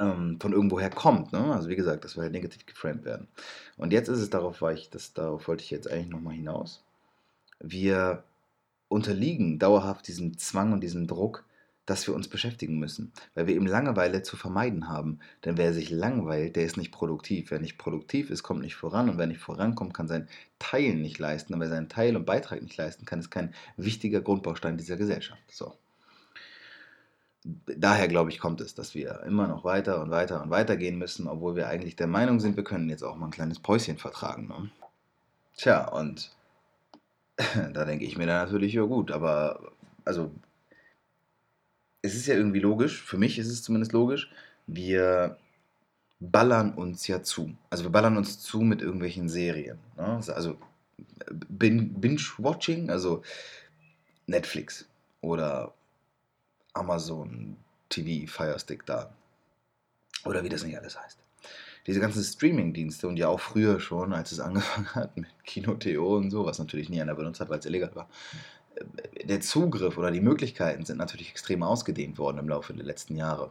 ähm, 0.00 0.38
von 0.40 0.52
irgendwoher 0.52 0.90
kommt. 0.90 1.32
Ne? 1.32 1.52
Also 1.54 1.68
wie 1.68 1.76
gesagt, 1.76 2.04
dass 2.04 2.16
wir 2.16 2.22
halt 2.22 2.32
negativ 2.32 2.66
geframed 2.66 3.04
werden. 3.04 3.28
Und 3.76 3.92
jetzt 3.92 4.08
ist 4.08 4.20
es 4.20 4.30
darauf, 4.30 4.60
war 4.62 4.72
ich, 4.72 4.90
das, 4.90 5.14
darauf 5.14 5.48
wollte 5.48 5.62
ich 5.64 5.70
jetzt 5.70 5.90
eigentlich 5.90 6.10
nochmal 6.10 6.34
hinaus 6.34 6.82
wir 7.62 8.24
unterliegen 8.88 9.58
dauerhaft 9.58 10.06
diesem 10.08 10.36
Zwang 10.36 10.72
und 10.72 10.80
diesem 10.80 11.06
Druck, 11.06 11.44
dass 11.86 12.06
wir 12.06 12.14
uns 12.14 12.28
beschäftigen 12.28 12.78
müssen, 12.78 13.12
weil 13.34 13.46
wir 13.46 13.56
eben 13.56 13.66
Langeweile 13.66 14.22
zu 14.22 14.36
vermeiden 14.36 14.88
haben. 14.88 15.18
Denn 15.44 15.56
wer 15.56 15.72
sich 15.72 15.90
langweilt, 15.90 16.54
der 16.56 16.64
ist 16.64 16.76
nicht 16.76 16.92
produktiv. 16.92 17.50
Wer 17.50 17.58
nicht 17.58 17.76
produktiv 17.76 18.30
ist, 18.30 18.42
kommt 18.42 18.62
nicht 18.62 18.76
voran 18.76 19.08
und 19.08 19.18
wer 19.18 19.26
nicht 19.26 19.40
vorankommt, 19.40 19.92
kann 19.92 20.06
seinen 20.06 20.28
Teil 20.58 20.94
nicht 20.94 21.18
leisten. 21.18 21.54
Und 21.54 21.60
wer 21.60 21.68
seinen 21.68 21.88
Teil 21.88 22.16
und 22.16 22.24
Beitrag 22.24 22.62
nicht 22.62 22.76
leisten 22.76 23.04
kann, 23.04 23.18
ist 23.18 23.30
kein 23.30 23.52
wichtiger 23.76 24.20
Grundbaustein 24.20 24.78
dieser 24.78 24.96
Gesellschaft. 24.96 25.42
So. 25.50 25.74
Daher 27.44 28.06
glaube 28.06 28.30
ich, 28.30 28.38
kommt 28.38 28.60
es, 28.60 28.76
dass 28.76 28.94
wir 28.94 29.24
immer 29.24 29.48
noch 29.48 29.64
weiter 29.64 30.00
und 30.00 30.10
weiter 30.10 30.40
und 30.40 30.50
weiter 30.50 30.76
gehen 30.76 30.98
müssen, 30.98 31.26
obwohl 31.26 31.56
wir 31.56 31.66
eigentlich 31.66 31.96
der 31.96 32.06
Meinung 32.06 32.38
sind, 32.38 32.56
wir 32.56 32.62
können 32.62 32.88
jetzt 32.88 33.02
auch 33.02 33.16
mal 33.16 33.26
ein 33.26 33.32
kleines 33.32 33.58
Päuschen 33.58 33.98
vertragen. 33.98 34.46
Ne? 34.46 34.70
Tja, 35.56 35.88
und 35.88 36.30
da 37.72 37.84
denke 37.84 38.04
ich 38.04 38.16
mir 38.16 38.26
dann 38.26 38.44
natürlich, 38.44 38.74
ja 38.74 38.82
gut, 38.82 39.10
aber 39.10 39.72
also 40.04 40.30
es 42.02 42.14
ist 42.14 42.26
ja 42.26 42.34
irgendwie 42.34 42.60
logisch, 42.60 43.02
für 43.02 43.16
mich 43.16 43.38
ist 43.38 43.48
es 43.48 43.62
zumindest 43.62 43.92
logisch, 43.92 44.30
wir 44.66 45.38
ballern 46.20 46.74
uns 46.74 47.06
ja 47.06 47.22
zu. 47.22 47.54
Also 47.70 47.84
wir 47.84 47.90
ballern 47.90 48.16
uns 48.16 48.40
zu 48.40 48.60
mit 48.60 48.82
irgendwelchen 48.82 49.28
Serien. 49.28 49.78
Ne? 49.96 50.20
Also 50.34 50.56
Binge-Watching, 51.48 52.90
also 52.90 53.22
Netflix 54.26 54.86
oder 55.20 55.72
Amazon 56.74 57.56
TV, 57.88 58.30
Firestick 58.30 58.84
da. 58.86 59.12
Oder 60.24 60.44
wie 60.44 60.48
das 60.48 60.64
nicht 60.64 60.78
alles 60.78 60.98
heißt 60.98 61.18
diese 61.86 62.00
ganzen 62.00 62.22
Streaming-Dienste 62.22 63.08
und 63.08 63.16
ja 63.16 63.28
auch 63.28 63.40
früher 63.40 63.80
schon, 63.80 64.12
als 64.12 64.32
es 64.32 64.40
angefangen 64.40 64.94
hat 64.94 65.16
mit 65.16 65.30
Kino.to 65.44 66.16
und 66.16 66.30
so, 66.30 66.44
was 66.44 66.58
natürlich 66.58 66.88
nie 66.88 67.00
einer 67.00 67.14
benutzt 67.14 67.40
hat, 67.40 67.48
weil 67.48 67.58
es 67.58 67.66
illegal 67.66 67.94
war, 67.94 68.08
äh, 68.61 68.61
der 69.24 69.40
Zugriff 69.40 69.98
oder 69.98 70.10
die 70.10 70.20
Möglichkeiten 70.20 70.84
sind 70.84 70.98
natürlich 70.98 71.30
extrem 71.30 71.62
ausgedehnt 71.62 72.18
worden 72.18 72.38
im 72.38 72.48
Laufe 72.48 72.72
der 72.74 72.84
letzten 72.84 73.16
Jahre. 73.16 73.50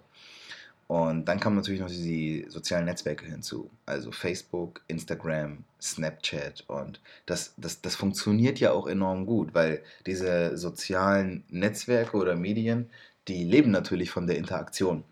Und 0.91 1.25
dann 1.25 1.39
kamen 1.39 1.55
natürlich 1.55 1.79
noch 1.79 1.87
die 1.87 2.45
sozialen 2.49 2.83
Netzwerke 2.83 3.25
hinzu, 3.25 3.71
also 3.85 4.11
Facebook, 4.11 4.81
Instagram, 4.89 5.63
Snapchat. 5.81 6.65
Und 6.67 6.99
das, 7.25 7.53
das, 7.55 7.81
das 7.81 7.95
funktioniert 7.95 8.59
ja 8.59 8.73
auch 8.73 8.87
enorm 8.87 9.25
gut, 9.25 9.53
weil 9.53 9.83
diese 10.05 10.57
sozialen 10.57 11.45
Netzwerke 11.47 12.17
oder 12.17 12.35
Medien, 12.35 12.89
die 13.29 13.45
leben 13.45 13.71
natürlich 13.71 14.11
von 14.11 14.27
der 14.27 14.37
Interaktion. 14.37 15.05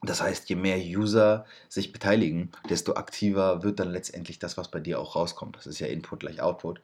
Das 0.00 0.22
heißt, 0.22 0.48
je 0.48 0.54
mehr 0.54 0.78
User 0.78 1.44
sich 1.68 1.92
beteiligen, 1.92 2.52
desto 2.70 2.94
aktiver 2.94 3.64
wird 3.64 3.80
dann 3.80 3.90
letztendlich 3.90 4.38
das, 4.38 4.56
was 4.56 4.70
bei 4.70 4.78
dir 4.78 5.00
auch 5.00 5.16
rauskommt. 5.16 5.56
Das 5.56 5.66
ist 5.66 5.80
ja 5.80 5.88
Input 5.88 6.20
gleich 6.20 6.40
Output, 6.40 6.80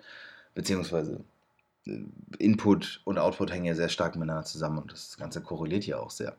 beziehungsweise 0.55 1.25
Input 2.39 3.01
und 3.05 3.19
Output 3.19 3.53
hängen 3.53 3.65
ja 3.65 3.75
sehr 3.75 3.89
stark 3.89 4.17
miteinander 4.17 4.45
zusammen 4.45 4.79
und 4.79 4.93
das 4.93 5.17
Ganze 5.17 5.41
korreliert 5.41 5.87
ja 5.87 5.99
auch 5.99 6.11
sehr. 6.11 6.37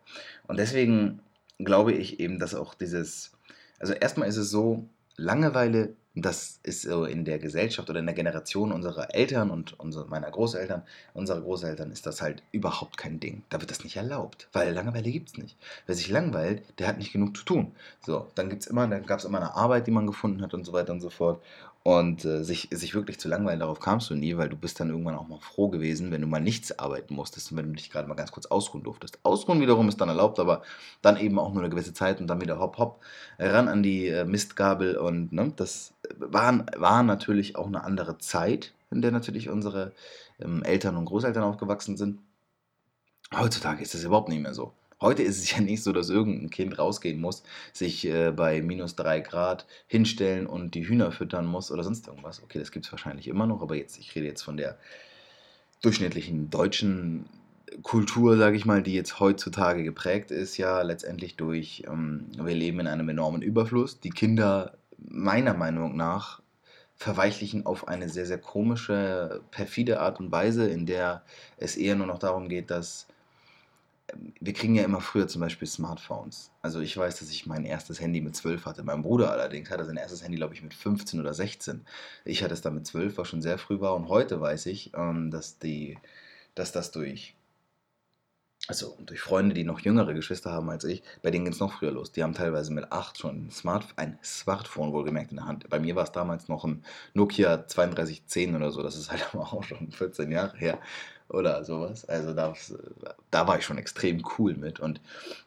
Und 0.47 0.57
deswegen 0.57 1.19
glaube 1.59 1.93
ich 1.93 2.19
eben, 2.19 2.39
dass 2.39 2.55
auch 2.55 2.73
dieses, 2.73 3.31
also 3.79 3.93
erstmal 3.93 4.27
ist 4.27 4.37
es 4.37 4.49
so, 4.49 4.87
Langeweile 5.17 5.95
das 6.15 6.59
ist 6.63 6.81
so 6.81 7.05
in 7.05 7.23
der 7.23 7.39
Gesellschaft 7.39 7.89
oder 7.89 7.99
in 7.99 8.05
der 8.05 8.15
Generation 8.15 8.71
unserer 8.71 9.13
Eltern 9.13 9.51
und 9.51 9.79
unserer, 9.79 10.07
meiner 10.07 10.29
Großeltern, 10.31 10.83
unserer 11.13 11.41
Großeltern 11.41 11.91
ist 11.91 12.05
das 12.05 12.21
halt 12.21 12.43
überhaupt 12.51 12.97
kein 12.97 13.19
Ding. 13.19 13.43
Da 13.49 13.59
wird 13.59 13.71
das 13.71 13.83
nicht 13.83 13.95
erlaubt, 13.95 14.49
weil 14.51 14.73
Langeweile 14.73 15.11
gibt 15.11 15.29
es 15.29 15.37
nicht. 15.37 15.55
Wer 15.85 15.95
sich 15.95 16.09
langweilt, 16.09 16.63
der 16.79 16.87
hat 16.87 16.97
nicht 16.97 17.13
genug 17.13 17.37
zu 17.37 17.43
tun. 17.43 17.73
So, 18.01 18.27
dann 18.35 18.49
gibt's 18.49 18.67
immer, 18.67 18.87
dann 18.87 19.05
gab 19.05 19.19
es 19.19 19.25
immer 19.25 19.37
eine 19.37 19.55
Arbeit, 19.55 19.87
die 19.87 19.91
man 19.91 20.07
gefunden 20.07 20.41
hat 20.41 20.53
und 20.53 20.65
so 20.65 20.73
weiter 20.73 20.93
und 20.93 21.01
so 21.01 21.09
fort. 21.09 21.43
Und 21.83 22.25
äh, 22.25 22.43
sich, 22.43 22.67
sich 22.71 22.93
wirklich 22.93 23.19
zu 23.19 23.29
langweilen, 23.29 23.61
darauf 23.61 23.79
kamst 23.79 24.09
du 24.09 24.15
nie, 24.15 24.35
weil 24.35 24.49
du 24.49 24.57
bist 24.57 24.79
dann 24.79 24.89
irgendwann 24.89 25.15
auch 25.15 25.27
mal 25.29 25.39
froh 25.39 25.69
gewesen, 25.69 26.11
wenn 26.11 26.21
du 26.21 26.27
mal 26.27 26.41
nichts 26.41 26.77
arbeiten 26.77 27.15
musstest 27.15 27.51
und 27.51 27.57
wenn 27.57 27.67
du 27.67 27.73
dich 27.73 27.89
gerade 27.89 28.07
mal 28.07 28.15
ganz 28.15 28.31
kurz 28.31 28.47
ausruhen 28.47 28.83
durftest. 28.83 29.19
Ausruhen 29.23 29.61
wiederum 29.61 29.87
ist 29.87 29.99
dann 30.01 30.09
erlaubt, 30.09 30.39
aber 30.39 30.61
dann 31.01 31.17
eben 31.17 31.39
auch 31.39 31.53
nur 31.53 31.63
eine 31.63 31.69
gewisse 31.69 31.93
Zeit 31.93 32.19
und 32.19 32.27
dann 32.27 32.41
wieder 32.41 32.59
hopp 32.59 32.77
hopp 32.77 32.99
ran 33.39 33.69
an 33.69 33.81
die 33.81 34.07
äh, 34.07 34.25
Mistgabel 34.25 34.97
und 34.97 35.31
ne, 35.31 35.53
das 35.55 35.93
war, 36.17 36.65
war 36.77 37.01
natürlich 37.03 37.55
auch 37.55 37.67
eine 37.67 37.83
andere 37.83 38.17
Zeit, 38.17 38.73
in 38.91 39.01
der 39.01 39.11
natürlich 39.11 39.49
unsere 39.49 39.93
ähm, 40.39 40.63
Eltern 40.63 40.97
und 40.97 41.05
Großeltern 41.05 41.43
aufgewachsen 41.43 41.95
sind. 41.95 42.19
Heutzutage 43.33 43.81
ist 43.83 43.93
das 43.93 44.03
überhaupt 44.03 44.29
nicht 44.29 44.41
mehr 44.41 44.53
so. 44.53 44.73
Heute 45.01 45.23
ist 45.23 45.37
es 45.37 45.51
ja 45.51 45.61
nicht 45.61 45.83
so, 45.83 45.91
dass 45.91 46.09
irgendein 46.09 46.49
Kind 46.49 46.77
rausgehen 46.77 47.21
muss, 47.21 47.43
sich 47.73 48.05
äh, 48.05 48.31
bei 48.31 48.61
minus 48.61 48.95
3 48.95 49.21
Grad 49.21 49.65
hinstellen 49.87 50.47
und 50.47 50.75
die 50.75 50.87
Hühner 50.87 51.11
füttern 51.11 51.45
muss 51.45 51.71
oder 51.71 51.83
sonst 51.83 52.07
irgendwas. 52.07 52.43
Okay, 52.43 52.59
das 52.59 52.71
gibt 52.71 52.85
es 52.85 52.91
wahrscheinlich 52.91 53.27
immer 53.27 53.47
noch, 53.47 53.61
aber 53.61 53.75
jetzt, 53.75 53.97
ich 53.97 54.13
rede 54.15 54.27
jetzt 54.27 54.41
von 54.41 54.57
der 54.57 54.77
durchschnittlichen 55.81 56.49
deutschen 56.49 57.25
Kultur, 57.83 58.37
sage 58.37 58.57
ich 58.57 58.65
mal, 58.65 58.81
die 58.81 58.93
jetzt 58.93 59.19
heutzutage 59.19 59.83
geprägt 59.83 60.31
ist, 60.31 60.57
ja 60.57 60.81
letztendlich 60.81 61.37
durch, 61.37 61.83
ähm, 61.87 62.25
wir 62.37 62.55
leben 62.55 62.79
in 62.79 62.87
einem 62.87 63.09
enormen 63.09 63.41
Überfluss. 63.41 63.99
Die 63.99 64.09
Kinder, 64.09 64.77
meiner 64.97 65.53
Meinung 65.53 65.95
nach, 65.95 66.41
verweichlichen 66.95 67.65
auf 67.65 67.87
eine 67.87 68.09
sehr, 68.09 68.25
sehr 68.25 68.39
komische, 68.39 69.41
perfide 69.51 70.01
Art 70.01 70.19
und 70.19 70.31
Weise, 70.31 70.67
in 70.67 70.85
der 70.85 71.23
es 71.57 71.77
eher 71.77 71.95
nur 71.95 72.07
noch 72.07 72.19
darum 72.19 72.49
geht, 72.49 72.69
dass 72.71 73.07
wir 74.39 74.53
kriegen 74.53 74.75
ja 74.75 74.83
immer 74.83 75.01
früher 75.01 75.27
zum 75.27 75.41
Beispiel 75.41 75.67
Smartphones. 75.67 76.51
Also 76.61 76.79
ich 76.79 76.95
weiß, 76.95 77.19
dass 77.19 77.29
ich 77.29 77.45
mein 77.45 77.65
erstes 77.65 77.99
Handy 77.99 78.21
mit 78.21 78.35
12 78.35 78.65
hatte. 78.65 78.83
Mein 78.83 79.01
Bruder 79.01 79.31
allerdings 79.31 79.69
hatte 79.69 79.85
sein 79.85 79.97
erstes 79.97 80.23
Handy, 80.23 80.37
glaube 80.37 80.53
ich, 80.53 80.61
mit 80.61 80.73
15 80.73 81.19
oder 81.19 81.33
16. 81.33 81.85
Ich 82.25 82.43
hatte 82.43 82.53
es 82.53 82.61
dann 82.61 82.75
mit 82.75 82.87
12, 82.87 83.17
was 83.17 83.27
schon 83.27 83.41
sehr 83.41 83.57
früh 83.57 83.79
war. 83.79 83.95
Und 83.95 84.09
heute 84.09 84.39
weiß 84.41 84.67
ich, 84.67 84.91
ähm, 84.95 85.31
dass, 85.31 85.59
die, 85.59 85.97
dass 86.55 86.71
das 86.71 86.91
durch, 86.91 87.35
also 88.67 88.97
durch 89.05 89.21
Freunde, 89.21 89.55
die 89.55 89.63
noch 89.63 89.79
jüngere 89.79 90.13
Geschwister 90.13 90.51
haben 90.51 90.69
als 90.69 90.83
ich, 90.83 91.03
bei 91.21 91.31
denen 91.31 91.45
geht 91.45 91.55
es 91.55 91.59
noch 91.59 91.73
früher 91.73 91.91
los. 91.91 92.11
Die 92.11 92.23
haben 92.23 92.33
teilweise 92.33 92.71
mit 92.71 92.91
8 92.91 93.17
schon 93.17 93.47
ein, 93.47 93.51
Smart, 93.51 93.87
ein 93.95 94.19
Smartphone 94.23 94.93
wohlgemerkt 94.93 95.31
in 95.31 95.37
der 95.37 95.45
Hand. 95.45 95.69
Bei 95.69 95.79
mir 95.79 95.95
war 95.95 96.03
es 96.03 96.11
damals 96.11 96.47
noch 96.47 96.65
ein 96.65 96.83
Nokia 97.13 97.57
3210 97.57 98.55
oder 98.55 98.71
so. 98.71 98.81
Das 98.83 98.95
ist 98.95 99.11
halt 99.11 99.27
aber 99.33 99.53
auch 99.53 99.63
schon 99.63 99.91
14 99.91 100.31
Jahre 100.31 100.57
her 100.57 100.79
oder 101.29 101.63
sowas. 101.63 102.05
Also 102.05 102.33
da, 102.33 102.53
da 103.31 103.47
war 103.47 103.57
ich 103.57 103.65
schon 103.65 103.77
extrem 103.77 104.23
cool 104.37 104.55
mit. 104.55 104.79
Und 104.79 104.99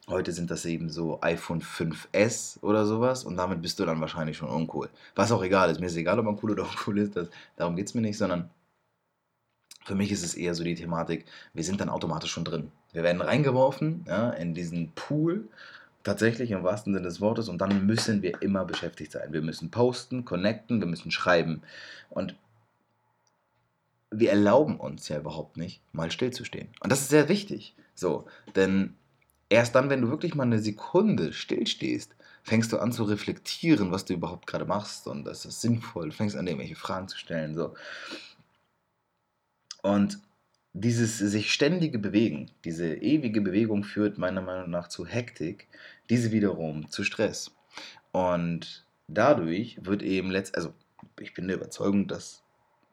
heute 0.07 0.31
sind 0.31 0.49
das 0.49 0.65
eben 0.65 0.89
so 0.89 1.19
iPhone 1.21 1.61
5S 1.61 2.61
oder 2.61 2.85
sowas. 2.85 3.23
Und 3.23 3.37
damit 3.37 3.61
bist 3.61 3.79
du 3.79 3.85
dann 3.85 4.01
wahrscheinlich 4.01 4.37
schon 4.37 4.49
uncool. 4.49 4.89
Was 5.15 5.31
auch 5.31 5.43
egal 5.43 5.69
ist. 5.69 5.79
Mir 5.79 5.87
ist 5.87 5.95
egal, 5.95 6.19
ob 6.19 6.25
man 6.25 6.39
cool 6.41 6.51
oder 6.51 6.63
uncool 6.69 6.97
ist. 6.99 7.15
Das, 7.15 7.29
darum 7.57 7.75
geht 7.75 7.87
es 7.87 7.93
mir 7.93 8.01
nicht, 8.01 8.17
sondern 8.17 8.49
für 9.85 9.95
mich 9.95 10.11
ist 10.11 10.23
es 10.23 10.35
eher 10.35 10.55
so 10.55 10.63
die 10.63 10.75
Thematik, 10.75 11.25
wir 11.53 11.63
sind 11.63 11.81
dann 11.81 11.89
automatisch 11.89 12.31
schon 12.31 12.45
drin. 12.45 12.71
Wir 12.93 13.03
werden 13.03 13.21
reingeworfen 13.21 14.05
ja, 14.07 14.29
in 14.29 14.53
diesen 14.53 14.91
Pool 14.93 15.49
tatsächlich 16.03 16.51
im 16.51 16.63
wahrsten 16.63 16.93
Sinne 16.93 17.05
des 17.05 17.21
Wortes 17.21 17.49
und 17.49 17.59
dann 17.59 17.85
müssen 17.85 18.21
wir 18.21 18.41
immer 18.41 18.65
beschäftigt 18.65 19.11
sein. 19.11 19.31
Wir 19.33 19.41
müssen 19.41 19.71
posten, 19.71 20.25
connecten, 20.25 20.79
wir 20.79 20.87
müssen 20.87 21.11
schreiben. 21.11 21.63
Und 22.09 22.35
wir 24.19 24.29
erlauben 24.29 24.79
uns 24.79 25.07
ja 25.09 25.19
überhaupt 25.19 25.57
nicht, 25.57 25.81
mal 25.91 26.11
stillzustehen. 26.11 26.69
Und 26.79 26.91
das 26.91 27.01
ist 27.01 27.09
sehr 27.09 27.29
wichtig. 27.29 27.75
So, 27.95 28.25
denn 28.55 28.95
erst 29.49 29.75
dann, 29.75 29.89
wenn 29.89 30.01
du 30.01 30.09
wirklich 30.09 30.35
mal 30.35 30.43
eine 30.43 30.59
Sekunde 30.59 31.33
stillstehst, 31.33 32.15
fängst 32.43 32.71
du 32.71 32.77
an 32.77 32.91
zu 32.91 33.03
reflektieren, 33.03 33.91
was 33.91 34.05
du 34.05 34.13
überhaupt 34.13 34.47
gerade 34.47 34.65
machst 34.65 35.07
und 35.07 35.23
das 35.25 35.45
ist 35.45 35.61
sinnvoll. 35.61 36.09
Du 36.09 36.15
fängst 36.15 36.35
an, 36.35 36.47
irgendwelche 36.47 36.75
Fragen 36.75 37.07
zu 37.07 37.17
stellen. 37.17 37.55
So. 37.55 37.73
Und 39.81 40.19
dieses 40.73 41.19
sich 41.19 41.53
ständige 41.53 41.99
Bewegen, 41.99 42.49
diese 42.65 42.95
ewige 42.95 43.41
Bewegung 43.41 43.83
führt 43.83 44.17
meiner 44.17 44.41
Meinung 44.41 44.69
nach 44.71 44.87
zu 44.87 45.05
Hektik, 45.05 45.67
diese 46.09 46.31
wiederum 46.31 46.89
zu 46.89 47.03
Stress. 47.03 47.51
Und 48.11 48.85
dadurch 49.07 49.77
wird 49.85 50.01
eben 50.03 50.31
letzt, 50.31 50.55
also 50.55 50.73
ich 51.19 51.33
bin 51.33 51.47
der 51.47 51.57
Überzeugung, 51.57 52.07
dass 52.07 52.42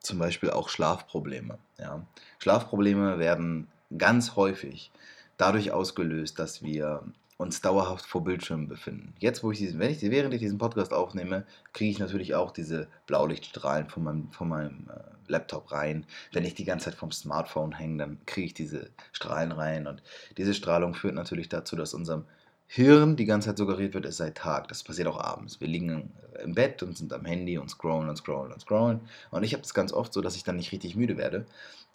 zum 0.01 0.19
Beispiel 0.19 0.51
auch 0.51 0.69
Schlafprobleme. 0.69 1.59
Ja. 1.79 2.05
Schlafprobleme 2.39 3.19
werden 3.19 3.69
ganz 3.97 4.37
häufig 4.37 4.91
dadurch 5.37 5.73
ausgelöst, 5.73 6.39
dass 6.39 6.63
wir 6.63 7.03
uns 7.41 7.63
dauerhaft 7.63 8.05
vor 8.05 8.23
Bildschirmen 8.23 8.69
befinden. 8.69 9.15
Jetzt, 9.19 9.43
wo 9.43 9.51
ich 9.51 9.59
diesen, 9.59 9.81
wenn 9.81 9.91
ich, 9.91 10.03
während 10.03 10.35
ich 10.35 10.41
diesen 10.41 10.59
Podcast 10.59 10.93
aufnehme, 10.93 11.47
kriege 11.73 11.91
ich 11.91 11.99
natürlich 11.99 12.35
auch 12.35 12.51
diese 12.51 12.87
Blaulichtstrahlen 13.07 13.89
von 13.89 14.05
meinem, 14.05 14.33
von 14.33 14.49
meinem 14.49 14.91
äh, 14.91 15.01
Laptop 15.27 15.73
rein. 15.73 16.05
Wenn 16.33 16.45
ich 16.45 16.55
die 16.55 16.67
ganze 16.67 16.87
Zeit 16.87 16.97
vom 16.97 17.13
Smartphone 17.13 17.73
hänge, 17.73 17.97
dann 17.97 18.19
kriege 18.27 18.49
ich 18.49 18.55
diese 18.55 18.91
Strahlen 19.13 19.53
rein. 19.53 19.87
Und 19.87 20.03
diese 20.37 20.53
Strahlung 20.53 20.93
führt 20.93 21.15
natürlich 21.15 21.49
dazu, 21.49 21.77
dass 21.77 21.95
unserem 21.95 22.27
Hirn 22.73 23.17
die 23.17 23.25
ganze 23.25 23.49
Zeit 23.49 23.59
suggeriert 23.59 23.95
wird, 23.95 24.07
es 24.07 24.19
sei 24.19 24.31
Tag. 24.31 24.69
Das 24.69 24.85
passiert 24.85 25.09
auch 25.09 25.19
abends. 25.19 25.61
Wir 25.61 25.67
liegen 25.67 26.13
im 26.41 26.55
Bett 26.55 26.85
und 26.85 26.97
sind 26.97 27.13
am 27.13 27.25
Handy 27.25 27.59
und 27.59 27.69
scrollen 27.69 28.09
und 28.09 28.17
scrollen 28.17 28.53
und 28.53 28.61
scrollen. 28.61 29.01
Und 29.33 29.43
ich 29.43 29.55
habe 29.55 29.63
das 29.63 29.75
ganz 29.75 29.93
oft 29.93 30.13
so, 30.13 30.21
dass 30.21 30.37
ich 30.37 30.45
dann 30.45 30.55
nicht 30.55 30.71
richtig 30.71 30.95
müde 30.95 31.17
werde, 31.17 31.47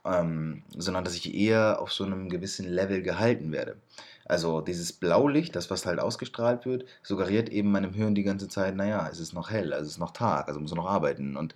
ähm, 0.04 0.64
sondern 0.76 1.06
dass 1.06 1.16
ich 1.16 1.34
eher 1.34 1.82
auf 1.82 1.94
so 1.94 2.04
einem 2.04 2.28
gewissen 2.28 2.68
Level 2.68 3.02
gehalten 3.02 3.54
werde. 3.54 3.78
Also 4.26 4.60
dieses 4.60 4.92
Blaulicht, 4.92 5.56
das 5.56 5.70
was 5.70 5.86
halt 5.86 6.00
ausgestrahlt 6.00 6.66
wird, 6.66 6.84
suggeriert 7.04 7.48
eben 7.48 7.72
meinem 7.72 7.94
Hirn 7.94 8.14
die 8.14 8.24
ganze 8.24 8.50
Zeit, 8.50 8.76
naja, 8.76 9.08
es 9.10 9.22
ist 9.22 9.32
noch 9.32 9.52
hell, 9.52 9.72
also 9.72 9.86
es 9.86 9.94
ist 9.94 10.00
noch 10.00 10.12
Tag, 10.12 10.50
also 10.50 10.60
muss 10.60 10.76
noch 10.76 10.90
arbeiten. 10.90 11.38
Und 11.38 11.56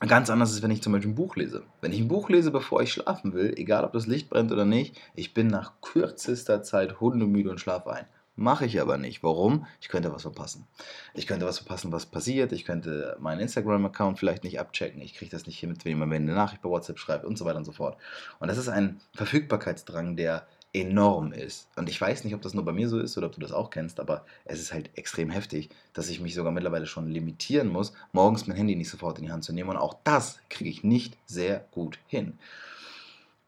Ganz 0.00 0.28
anders 0.28 0.52
ist, 0.52 0.62
wenn 0.62 0.70
ich 0.70 0.82
zum 0.82 0.92
Beispiel 0.92 1.10
ein 1.10 1.14
Buch 1.14 1.36
lese. 1.36 1.62
Wenn 1.80 1.92
ich 1.92 2.00
ein 2.00 2.08
Buch 2.08 2.28
lese, 2.28 2.50
bevor 2.50 2.82
ich 2.82 2.92
schlafen 2.92 3.32
will, 3.32 3.54
egal 3.56 3.82
ob 3.82 3.92
das 3.92 4.06
Licht 4.06 4.28
brennt 4.28 4.52
oder 4.52 4.66
nicht, 4.66 5.00
ich 5.14 5.32
bin 5.32 5.46
nach 5.46 5.80
kürzester 5.80 6.62
Zeit 6.62 7.00
hundemüde 7.00 7.50
und 7.50 7.60
schlafe 7.60 7.90
ein. 7.90 8.06
Mache 8.38 8.66
ich 8.66 8.78
aber 8.82 8.98
nicht. 8.98 9.22
Warum? 9.22 9.66
Ich 9.80 9.88
könnte 9.88 10.12
was 10.12 10.20
verpassen. 10.20 10.66
Ich 11.14 11.26
könnte 11.26 11.46
was 11.46 11.56
verpassen, 11.56 11.90
was 11.92 12.04
passiert. 12.04 12.52
Ich 12.52 12.66
könnte 12.66 13.16
meinen 13.18 13.40
Instagram-Account 13.40 14.18
vielleicht 14.18 14.44
nicht 14.44 14.60
abchecken. 14.60 15.00
Ich 15.00 15.14
kriege 15.14 15.30
das 15.30 15.46
nicht 15.46 15.58
hin, 15.58 15.70
mit 15.70 15.86
wem 15.86 15.98
man 15.98 16.10
mir 16.10 16.16
eine 16.16 16.34
Nachricht 16.34 16.60
bei 16.60 16.68
WhatsApp 16.68 16.98
schreibt 16.98 17.24
und 17.24 17.38
so 17.38 17.46
weiter 17.46 17.56
und 17.56 17.64
so 17.64 17.72
fort. 17.72 17.96
Und 18.38 18.48
das 18.48 18.58
ist 18.58 18.68
ein 18.68 19.00
Verfügbarkeitsdrang, 19.14 20.16
der 20.16 20.46
enorm 20.76 21.32
ist. 21.32 21.68
Und 21.76 21.88
ich 21.88 21.98
weiß 21.98 22.24
nicht, 22.24 22.34
ob 22.34 22.42
das 22.42 22.52
nur 22.52 22.64
bei 22.64 22.72
mir 22.72 22.88
so 22.88 22.98
ist 22.98 23.16
oder 23.16 23.28
ob 23.28 23.32
du 23.32 23.40
das 23.40 23.52
auch 23.52 23.70
kennst, 23.70 23.98
aber 23.98 24.26
es 24.44 24.60
ist 24.60 24.74
halt 24.74 24.90
extrem 24.94 25.30
heftig, 25.30 25.70
dass 25.94 26.10
ich 26.10 26.20
mich 26.20 26.34
sogar 26.34 26.52
mittlerweile 26.52 26.86
schon 26.86 27.08
limitieren 27.08 27.68
muss, 27.68 27.94
morgens 28.12 28.46
mein 28.46 28.56
Handy 28.56 28.76
nicht 28.76 28.90
sofort 28.90 29.18
in 29.18 29.24
die 29.24 29.32
Hand 29.32 29.42
zu 29.42 29.54
nehmen. 29.54 29.70
Und 29.70 29.78
auch 29.78 29.96
das 30.04 30.38
kriege 30.50 30.68
ich 30.68 30.84
nicht 30.84 31.16
sehr 31.24 31.64
gut 31.70 31.98
hin. 32.06 32.38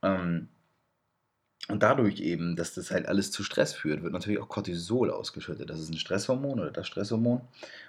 Ähm, 0.03 0.49
und 1.71 1.83
dadurch 1.83 2.21
eben, 2.21 2.57
dass 2.57 2.73
das 2.73 2.91
halt 2.91 3.07
alles 3.07 3.31
zu 3.31 3.43
Stress 3.43 3.75
führt, 3.75 4.03
wird 4.03 4.15
natürlich 4.15 4.41
auch 4.41 4.49
Cortisol 4.49 5.11
ausgeschüttet. 5.11 5.69
Das 5.69 5.79
ist 5.79 5.91
ein 5.91 5.99
Stresshormon 5.99 6.61
oder 6.61 6.71
das 6.71 6.87
Stresshormon. 6.87 7.43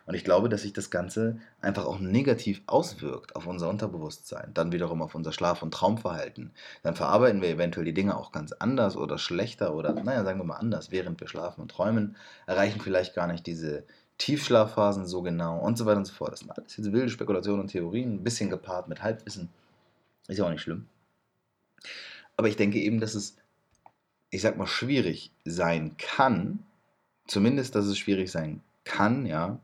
Und 0.05 0.15
ich 0.15 0.25
glaube, 0.25 0.49
dass 0.49 0.63
sich 0.63 0.73
das 0.73 0.89
Ganze 0.89 1.39
einfach 1.61 1.85
auch 1.85 1.99
negativ 1.99 2.61
auswirkt 2.65 3.37
auf 3.37 3.47
unser 3.47 3.69
Unterbewusstsein, 3.69 4.51
dann 4.53 4.73
wiederum 4.73 5.01
auf 5.01 5.15
unser 5.15 5.31
Schlaf- 5.31 5.63
und 5.63 5.73
Traumverhalten. 5.73 6.51
Dann 6.83 6.95
verarbeiten 6.95 7.41
wir 7.41 7.47
eventuell 7.47 7.85
die 7.85 7.93
Dinge 7.93 8.17
auch 8.17 8.33
ganz 8.33 8.51
anders 8.51 8.97
oder 8.97 9.17
schlechter 9.17 9.73
oder, 9.73 9.93
naja, 9.93 10.25
sagen 10.25 10.41
wir 10.41 10.45
mal 10.45 10.57
anders, 10.57 10.91
während 10.91 11.21
wir 11.21 11.29
schlafen 11.29 11.61
und 11.61 11.71
träumen, 11.71 12.17
erreichen 12.47 12.81
vielleicht 12.81 13.15
gar 13.15 13.27
nicht 13.27 13.47
diese 13.47 13.85
Tiefschlafphasen 14.17 15.05
so 15.05 15.21
genau 15.21 15.57
und 15.57 15.77
so 15.77 15.85
weiter 15.85 15.99
und 15.99 16.05
so 16.05 16.13
fort. 16.13 16.33
Das 16.33 16.41
sind 16.41 16.51
alles 16.51 16.75
jetzt 16.75 16.91
wilde 16.91 17.09
Spekulationen 17.09 17.61
und 17.61 17.67
Theorien, 17.67 18.15
ein 18.15 18.23
bisschen 18.25 18.49
gepaart 18.49 18.89
mit 18.89 19.03
Halbwissen. 19.03 19.47
Ist 20.27 20.37
ja 20.37 20.45
auch 20.45 20.51
nicht 20.51 20.61
schlimm. 20.61 20.87
Aber 22.35 22.49
ich 22.49 22.57
denke 22.57 22.79
eben, 22.79 22.99
dass 22.99 23.15
es 23.15 23.35
ich 24.29 24.41
sag 24.41 24.57
mal, 24.57 24.67
schwierig 24.67 25.31
sein 25.45 25.95
kann, 25.97 26.65
zumindest, 27.27 27.75
dass 27.75 27.85
es 27.85 27.97
schwierig 27.97 28.29
sein 28.31 28.61
kann, 28.83 29.25
ja, 29.25 29.59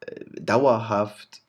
äh, 0.00 0.24
dauerhaft 0.40 1.42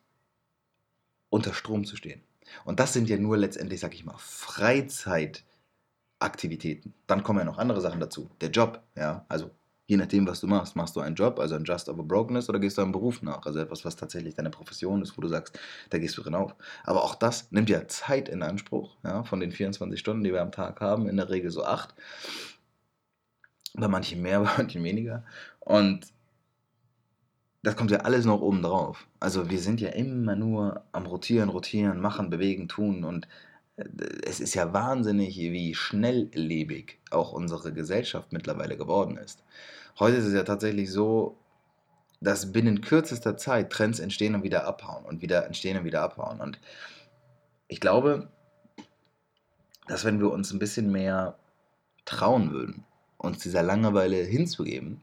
unter 1.28 1.52
Strom 1.54 1.84
zu 1.84 1.96
stehen. 1.96 2.22
Und 2.64 2.80
das 2.80 2.92
sind 2.92 3.08
ja 3.08 3.16
nur 3.16 3.36
letztendlich, 3.36 3.78
sag 3.80 3.94
ich 3.94 4.04
mal, 4.04 4.18
Freizeitaktivitäten. 4.18 6.94
Dann 7.06 7.22
kommen 7.22 7.38
ja 7.38 7.44
noch 7.44 7.58
andere 7.58 7.80
Sachen 7.80 8.00
dazu. 8.00 8.28
Der 8.40 8.50
Job, 8.50 8.82
ja, 8.96 9.24
also 9.28 9.52
je 9.90 9.96
nachdem, 9.96 10.24
was 10.24 10.40
du 10.40 10.46
machst. 10.46 10.76
Machst 10.76 10.94
du 10.94 11.00
einen 11.00 11.16
Job, 11.16 11.40
also 11.40 11.56
ein 11.56 11.64
Just 11.64 11.88
a 11.88 11.92
Brokenness, 11.92 12.48
oder 12.48 12.60
gehst 12.60 12.78
du 12.78 12.82
einem 12.82 12.92
Beruf 12.92 13.22
nach? 13.22 13.44
Also 13.44 13.58
etwas, 13.58 13.84
was 13.84 13.96
tatsächlich 13.96 14.34
deine 14.36 14.50
Profession 14.50 15.02
ist, 15.02 15.18
wo 15.18 15.20
du 15.20 15.26
sagst, 15.26 15.58
da 15.90 15.98
gehst 15.98 16.16
du 16.16 16.22
drin 16.22 16.36
auf. 16.36 16.54
Aber 16.84 17.02
auch 17.02 17.16
das 17.16 17.50
nimmt 17.50 17.68
ja 17.68 17.88
Zeit 17.88 18.28
in 18.28 18.44
Anspruch, 18.44 18.96
ja, 19.02 19.24
von 19.24 19.40
den 19.40 19.50
24 19.50 19.98
Stunden, 19.98 20.22
die 20.22 20.32
wir 20.32 20.42
am 20.42 20.52
Tag 20.52 20.80
haben, 20.80 21.08
in 21.08 21.16
der 21.16 21.28
Regel 21.28 21.50
so 21.50 21.64
acht. 21.64 21.92
Bei 23.74 23.88
manchen 23.88 24.22
mehr, 24.22 24.40
bei 24.44 24.50
manchen 24.58 24.84
weniger. 24.84 25.24
Und 25.58 26.06
das 27.62 27.74
kommt 27.76 27.90
ja 27.90 27.98
alles 27.98 28.24
noch 28.24 28.40
oben 28.40 28.62
drauf. 28.62 29.08
Also 29.18 29.50
wir 29.50 29.58
sind 29.58 29.80
ja 29.80 29.88
immer 29.90 30.36
nur 30.36 30.84
am 30.92 31.04
Rotieren, 31.06 31.48
Rotieren, 31.48 32.00
Machen, 32.00 32.30
Bewegen, 32.30 32.68
Tun 32.68 33.02
und 33.04 33.26
es 34.24 34.40
ist 34.40 34.54
ja 34.54 34.72
wahnsinnig, 34.72 35.36
wie 35.36 35.74
schnelllebig 35.74 36.98
auch 37.10 37.32
unsere 37.32 37.72
Gesellschaft 37.72 38.32
mittlerweile 38.32 38.76
geworden 38.76 39.16
ist. 39.16 39.42
Heute 40.00 40.16
ist 40.16 40.24
es 40.24 40.32
ja 40.32 40.44
tatsächlich 40.44 40.90
so, 40.90 41.36
dass 42.22 42.52
binnen 42.52 42.80
kürzester 42.80 43.36
Zeit 43.36 43.70
Trends 43.70 43.98
entstehen 44.00 44.34
und 44.34 44.42
wieder 44.42 44.66
abhauen 44.66 45.04
und 45.04 45.20
wieder 45.20 45.44
entstehen 45.46 45.76
und 45.76 45.84
wieder 45.84 46.02
abhauen. 46.02 46.40
Und 46.40 46.58
ich 47.68 47.80
glaube, 47.80 48.28
dass 49.86 50.04
wenn 50.04 50.18
wir 50.18 50.30
uns 50.30 50.52
ein 50.52 50.58
bisschen 50.58 50.90
mehr 50.90 51.36
trauen 52.06 52.50
würden, 52.50 52.84
uns 53.18 53.40
dieser 53.40 53.62
Langeweile 53.62 54.16
hinzugeben, 54.16 55.02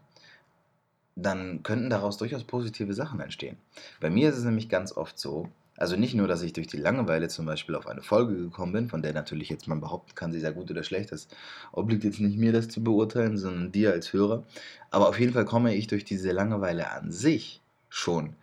dann 1.15 1.61
könnten 1.61 1.89
daraus 1.89 2.17
durchaus 2.17 2.43
positive 2.43 2.93
Sachen 2.93 3.19
entstehen. 3.19 3.57
Bei 3.99 4.09
mir 4.09 4.29
ist 4.29 4.37
es 4.37 4.43
nämlich 4.43 4.67
ganz 4.67 4.91
oft 4.95 5.19
so, 5.19 5.49
also 5.77 5.95
nicht 5.95 6.15
nur, 6.15 6.27
dass 6.27 6.41
ich 6.41 6.53
durch 6.53 6.67
die 6.67 6.77
Langeweile 6.77 7.29
zum 7.29 7.45
Beispiel 7.45 7.75
auf 7.75 7.87
eine 7.87 8.01
Folge 8.01 8.35
gekommen 8.35 8.73
bin, 8.73 8.89
von 8.89 9.03
der 9.03 9.13
natürlich 9.13 9.49
jetzt 9.49 9.67
man 9.67 9.79
behaupten 9.79 10.15
kann, 10.15 10.31
sie 10.31 10.39
sei 10.39 10.51
gut 10.51 10.71
oder 10.71 10.83
schlecht. 10.83 11.11
Das 11.11 11.27
obliegt 11.71 12.03
jetzt 12.03 12.19
nicht 12.19 12.37
mir, 12.37 12.51
das 12.51 12.67
zu 12.67 12.83
beurteilen, 12.83 13.37
sondern 13.37 13.71
dir 13.71 13.91
als 13.91 14.11
Hörer. 14.11 14.43
Aber 14.89 15.07
auf 15.07 15.19
jeden 15.19 15.33
Fall 15.33 15.45
komme 15.45 15.75
ich 15.75 15.87
durch 15.87 16.03
diese 16.03 16.31
Langeweile 16.31 16.91
an 16.91 17.11
sich 17.11 17.61
schon 17.89 18.35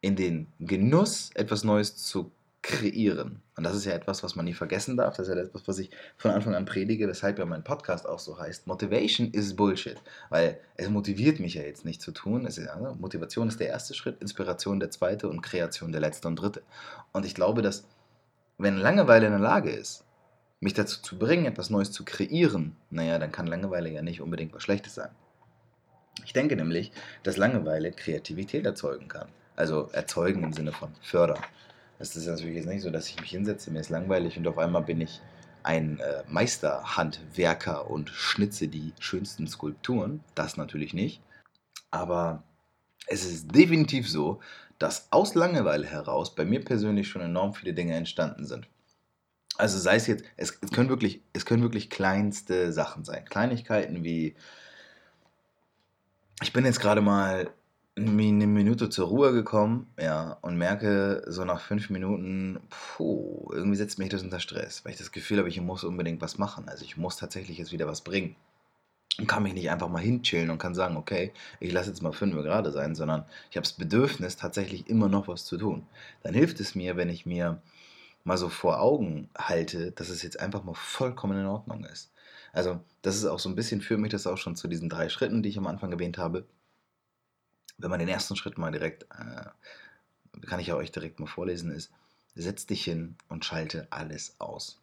in 0.00 0.16
den 0.16 0.46
Genuss, 0.60 1.30
etwas 1.34 1.62
Neues 1.62 1.96
zu 1.96 2.30
kreieren. 2.62 3.42
Und 3.56 3.64
das 3.64 3.74
ist 3.74 3.84
ja 3.84 3.92
etwas, 3.92 4.22
was 4.22 4.36
man 4.36 4.44
nie 4.44 4.52
vergessen 4.52 4.96
darf. 4.96 5.16
Das 5.16 5.28
ist 5.28 5.34
ja 5.34 5.40
etwas, 5.40 5.66
was 5.66 5.78
ich 5.78 5.90
von 6.16 6.30
Anfang 6.30 6.54
an 6.54 6.64
predige, 6.64 7.08
weshalb 7.08 7.38
ja 7.38 7.46
mein 7.46 7.64
Podcast 7.64 8.06
auch 8.08 8.18
so 8.18 8.38
heißt. 8.38 8.66
Motivation 8.66 9.30
is 9.30 9.54
Bullshit. 9.54 9.96
Weil 10.28 10.60
es 10.76 10.88
motiviert 10.88 11.40
mich 11.40 11.54
ja 11.54 11.62
jetzt 11.62 11.84
nicht 11.84 12.02
zu 12.02 12.12
tun. 12.12 12.46
Ist, 12.46 12.58
also 12.58 12.94
Motivation 12.96 13.48
ist 13.48 13.60
der 13.60 13.68
erste 13.68 13.94
Schritt, 13.94 14.20
Inspiration 14.20 14.80
der 14.80 14.90
zweite 14.90 15.28
und 15.28 15.42
Kreation 15.42 15.92
der 15.92 16.00
letzte 16.00 16.28
und 16.28 16.36
dritte. 16.36 16.62
Und 17.12 17.24
ich 17.24 17.34
glaube, 17.34 17.62
dass 17.62 17.84
wenn 18.58 18.76
Langeweile 18.76 19.26
in 19.26 19.32
der 19.32 19.40
Lage 19.40 19.70
ist, 19.70 20.04
mich 20.60 20.74
dazu 20.74 21.00
zu 21.00 21.18
bringen, 21.18 21.46
etwas 21.46 21.70
Neues 21.70 21.92
zu 21.92 22.04
kreieren, 22.04 22.76
naja, 22.90 23.18
dann 23.18 23.30
kann 23.30 23.46
Langeweile 23.46 23.90
ja 23.90 24.02
nicht 24.02 24.20
unbedingt 24.20 24.52
was 24.52 24.64
Schlechtes 24.64 24.96
sein. 24.96 25.10
Ich 26.24 26.32
denke 26.32 26.56
nämlich, 26.56 26.90
dass 27.22 27.36
Langeweile 27.36 27.92
Kreativität 27.92 28.66
erzeugen 28.66 29.06
kann. 29.06 29.28
Also 29.54 29.88
erzeugen 29.92 30.42
im 30.42 30.52
Sinne 30.52 30.72
von 30.72 30.90
fördern. 31.02 31.38
Es 31.98 32.14
ist 32.14 32.26
natürlich 32.26 32.56
jetzt 32.56 32.68
nicht 32.68 32.82
so, 32.82 32.90
dass 32.90 33.08
ich 33.08 33.20
mich 33.20 33.30
hinsetze, 33.30 33.70
mir 33.70 33.80
ist 33.80 33.90
langweilig 33.90 34.36
und 34.36 34.46
auf 34.46 34.58
einmal 34.58 34.82
bin 34.82 35.00
ich 35.00 35.20
ein 35.64 35.98
äh, 35.98 36.22
Meisterhandwerker 36.28 37.90
und 37.90 38.10
schnitze 38.10 38.68
die 38.68 38.92
schönsten 39.00 39.48
Skulpturen. 39.48 40.22
Das 40.34 40.56
natürlich 40.56 40.94
nicht. 40.94 41.20
Aber 41.90 42.42
es 43.08 43.24
ist 43.24 43.54
definitiv 43.54 44.08
so, 44.08 44.40
dass 44.78 45.08
aus 45.10 45.34
Langeweile 45.34 45.86
heraus 45.86 46.34
bei 46.34 46.44
mir 46.44 46.64
persönlich 46.64 47.08
schon 47.08 47.22
enorm 47.22 47.54
viele 47.54 47.74
Dinge 47.74 47.94
entstanden 47.94 48.46
sind. 48.46 48.68
Also 49.56 49.78
sei 49.78 49.96
es 49.96 50.06
jetzt, 50.06 50.24
es, 50.36 50.56
es, 50.60 50.70
können 50.70 50.88
wirklich, 50.88 51.20
es 51.32 51.44
können 51.44 51.62
wirklich 51.62 51.90
kleinste 51.90 52.72
Sachen 52.72 53.04
sein. 53.04 53.24
Kleinigkeiten 53.24 54.04
wie, 54.04 54.36
ich 56.42 56.52
bin 56.52 56.64
jetzt 56.64 56.80
gerade 56.80 57.00
mal 57.00 57.50
eine 57.98 58.46
Minute 58.46 58.90
zur 58.90 59.08
Ruhe 59.08 59.32
gekommen, 59.32 59.86
ja, 59.98 60.38
und 60.42 60.56
merke 60.56 61.22
so 61.26 61.44
nach 61.44 61.60
fünf 61.60 61.90
Minuten, 61.90 62.60
puh, 62.70 63.50
irgendwie 63.52 63.76
setzt 63.76 63.98
mich 63.98 64.08
das 64.08 64.22
unter 64.22 64.40
Stress, 64.40 64.84
weil 64.84 64.92
ich 64.92 64.98
das 64.98 65.12
Gefühl 65.12 65.38
habe, 65.38 65.48
ich 65.48 65.60
muss 65.60 65.84
unbedingt 65.84 66.20
was 66.20 66.38
machen. 66.38 66.68
Also 66.68 66.84
ich 66.84 66.96
muss 66.96 67.16
tatsächlich 67.16 67.58
jetzt 67.58 67.72
wieder 67.72 67.86
was 67.86 68.02
bringen. 68.02 68.36
Und 69.18 69.26
kann 69.26 69.42
mich 69.42 69.54
nicht 69.54 69.70
einfach 69.70 69.88
mal 69.88 70.02
hinchillen 70.02 70.50
und 70.50 70.58
kann 70.58 70.74
sagen, 70.74 70.96
okay, 70.96 71.32
ich 71.58 71.72
lasse 71.72 71.90
jetzt 71.90 72.02
mal 72.02 72.12
fünf 72.12 72.36
Uhr 72.36 72.44
gerade 72.44 72.70
sein, 72.70 72.94
sondern 72.94 73.24
ich 73.50 73.56
habe 73.56 73.64
das 73.64 73.72
Bedürfnis, 73.72 74.36
tatsächlich 74.36 74.88
immer 74.88 75.08
noch 75.08 75.26
was 75.26 75.44
zu 75.44 75.58
tun. 75.58 75.84
Dann 76.22 76.34
hilft 76.34 76.60
es 76.60 76.76
mir, 76.76 76.96
wenn 76.96 77.08
ich 77.08 77.26
mir 77.26 77.60
mal 78.22 78.36
so 78.36 78.48
vor 78.48 78.80
Augen 78.80 79.28
halte, 79.36 79.90
dass 79.92 80.08
es 80.08 80.22
jetzt 80.22 80.38
einfach 80.38 80.62
mal 80.62 80.74
vollkommen 80.74 81.38
in 81.38 81.46
Ordnung 81.46 81.84
ist. 81.84 82.12
Also, 82.52 82.80
das 83.02 83.16
ist 83.16 83.24
auch 83.24 83.38
so 83.38 83.48
ein 83.48 83.56
bisschen, 83.56 83.80
führt 83.80 84.00
mich 84.00 84.12
das 84.12 84.26
auch 84.26 84.38
schon 84.38 84.56
zu 84.56 84.68
diesen 84.68 84.88
drei 84.88 85.08
Schritten, 85.08 85.42
die 85.42 85.48
ich 85.48 85.58
am 85.58 85.66
Anfang 85.66 85.90
erwähnt 85.90 86.18
habe 86.18 86.44
wenn 87.78 87.90
man 87.90 88.00
den 88.00 88.08
ersten 88.08 88.36
Schritt 88.36 88.58
mal 88.58 88.72
direkt, 88.72 89.04
äh, 89.04 90.46
kann 90.46 90.60
ich 90.60 90.66
ja 90.66 90.74
euch 90.74 90.92
direkt 90.92 91.20
mal 91.20 91.26
vorlesen, 91.26 91.70
ist, 91.70 91.90
setz 92.34 92.66
dich 92.66 92.84
hin 92.84 93.16
und 93.28 93.44
schalte 93.44 93.86
alles 93.90 94.34
aus. 94.38 94.78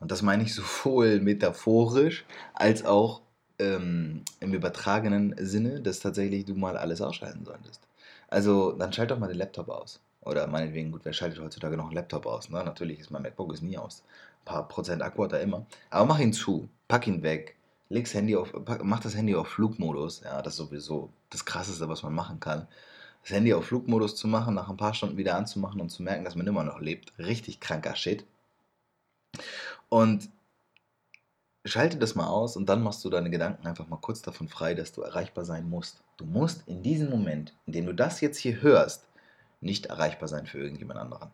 Und 0.00 0.10
das 0.10 0.22
meine 0.22 0.42
ich 0.42 0.54
sowohl 0.54 1.20
metaphorisch 1.20 2.24
als 2.54 2.84
auch 2.84 3.22
ähm, 3.58 4.22
im 4.40 4.54
übertragenen 4.54 5.34
Sinne, 5.38 5.80
dass 5.80 6.00
tatsächlich 6.00 6.44
du 6.44 6.54
mal 6.54 6.76
alles 6.76 7.00
ausschalten 7.00 7.44
solltest. 7.44 7.80
Also 8.28 8.72
dann 8.72 8.92
schalt 8.92 9.10
doch 9.10 9.18
mal 9.18 9.28
den 9.28 9.38
Laptop 9.38 9.68
aus. 9.68 10.00
Oder 10.20 10.48
meinetwegen, 10.48 10.90
gut, 10.90 11.02
wer 11.04 11.12
schaltet 11.12 11.40
heutzutage 11.40 11.76
noch 11.76 11.86
einen 11.86 11.94
Laptop 11.94 12.26
aus? 12.26 12.50
Ne? 12.50 12.62
Natürlich 12.64 12.98
ist 12.98 13.10
mein 13.10 13.22
MacBook 13.22 13.52
ist 13.54 13.62
nie 13.62 13.78
aus. 13.78 14.02
paar 14.44 14.66
Prozent 14.66 15.00
Akku 15.00 15.22
hat 15.24 15.32
er 15.32 15.40
immer. 15.40 15.64
Aber 15.90 16.06
mach 16.06 16.18
ihn 16.18 16.32
zu, 16.32 16.68
pack 16.88 17.06
ihn 17.06 17.22
weg, 17.22 17.54
leg's 17.88 18.12
Handy 18.12 18.34
auf, 18.34 18.52
pack, 18.64 18.82
mach 18.84 19.00
das 19.00 19.14
Handy 19.14 19.36
auf 19.36 19.48
Flugmodus. 19.48 20.22
Ja, 20.24 20.42
das 20.42 20.56
sowieso 20.56 21.10
das 21.36 21.44
Krasseste, 21.44 21.88
was 21.88 22.02
man 22.02 22.14
machen 22.14 22.40
kann. 22.40 22.66
Das 23.22 23.30
Handy 23.30 23.52
auf 23.54 23.66
Flugmodus 23.66 24.16
zu 24.16 24.28
machen, 24.28 24.54
nach 24.54 24.68
ein 24.68 24.76
paar 24.76 24.94
Stunden 24.94 25.16
wieder 25.16 25.36
anzumachen 25.36 25.80
und 25.80 25.90
zu 25.90 26.02
merken, 26.02 26.24
dass 26.24 26.36
man 26.36 26.46
immer 26.46 26.64
noch 26.64 26.80
lebt. 26.80 27.12
Richtig 27.18 27.60
kranker 27.60 27.96
Shit. 27.96 28.24
Und 29.88 30.28
schalte 31.64 31.98
das 31.98 32.14
mal 32.14 32.28
aus 32.28 32.56
und 32.56 32.68
dann 32.68 32.82
machst 32.82 33.04
du 33.04 33.10
deine 33.10 33.30
Gedanken 33.30 33.66
einfach 33.66 33.88
mal 33.88 33.96
kurz 33.96 34.22
davon 34.22 34.48
frei, 34.48 34.74
dass 34.74 34.92
du 34.92 35.02
erreichbar 35.02 35.44
sein 35.44 35.68
musst. 35.68 36.02
Du 36.16 36.24
musst 36.24 36.66
in 36.66 36.82
diesem 36.82 37.10
Moment, 37.10 37.52
in 37.66 37.72
dem 37.72 37.86
du 37.86 37.92
das 37.92 38.20
jetzt 38.20 38.38
hier 38.38 38.62
hörst, 38.62 39.04
nicht 39.60 39.86
erreichbar 39.86 40.28
sein 40.28 40.46
für 40.46 40.58
irgendjemand 40.58 41.00
anderen. 41.00 41.30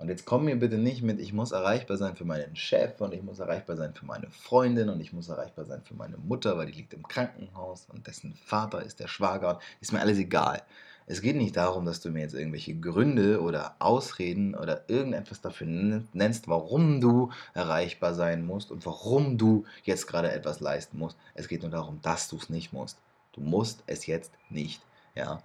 Und 0.00 0.08
jetzt 0.08 0.24
komm 0.24 0.46
mir 0.46 0.56
bitte 0.56 0.78
nicht 0.78 1.02
mit, 1.02 1.20
ich 1.20 1.34
muss 1.34 1.52
erreichbar 1.52 1.98
sein 1.98 2.16
für 2.16 2.24
meinen 2.24 2.56
Chef 2.56 2.98
und 3.02 3.12
ich 3.12 3.22
muss 3.22 3.38
erreichbar 3.38 3.76
sein 3.76 3.92
für 3.92 4.06
meine 4.06 4.30
Freundin 4.30 4.88
und 4.88 4.98
ich 4.98 5.12
muss 5.12 5.28
erreichbar 5.28 5.66
sein 5.66 5.82
für 5.84 5.92
meine 5.92 6.16
Mutter, 6.16 6.56
weil 6.56 6.66
die 6.66 6.72
liegt 6.72 6.94
im 6.94 7.06
Krankenhaus 7.06 7.86
und 7.92 8.06
dessen 8.06 8.34
Vater 8.34 8.82
ist 8.82 8.98
der 8.98 9.08
Schwager. 9.08 9.60
Ist 9.82 9.92
mir 9.92 10.00
alles 10.00 10.16
egal. 10.16 10.62
Es 11.06 11.20
geht 11.20 11.36
nicht 11.36 11.56
darum, 11.56 11.84
dass 11.84 12.00
du 12.00 12.10
mir 12.10 12.20
jetzt 12.20 12.34
irgendwelche 12.34 12.74
Gründe 12.74 13.42
oder 13.42 13.74
Ausreden 13.78 14.54
oder 14.54 14.88
irgendetwas 14.88 15.42
dafür 15.42 15.66
nennst, 15.66 16.48
warum 16.48 17.02
du 17.02 17.30
erreichbar 17.52 18.14
sein 18.14 18.46
musst 18.46 18.70
und 18.70 18.86
warum 18.86 19.36
du 19.36 19.66
jetzt 19.82 20.06
gerade 20.06 20.32
etwas 20.32 20.60
leisten 20.60 20.98
musst. 20.98 21.18
Es 21.34 21.46
geht 21.46 21.60
nur 21.60 21.70
darum, 21.70 22.00
dass 22.00 22.28
du 22.28 22.36
es 22.36 22.48
nicht 22.48 22.72
musst. 22.72 22.96
Du 23.32 23.42
musst 23.42 23.82
es 23.86 24.06
jetzt 24.06 24.32
nicht. 24.48 24.80
Ja. 25.14 25.42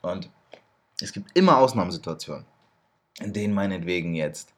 Und 0.00 0.30
es 1.00 1.12
gibt 1.12 1.36
immer 1.36 1.58
Ausnahmesituationen, 1.58 2.44
in 3.20 3.32
denen 3.32 3.54
meinetwegen 3.54 4.14
jetzt, 4.14 4.52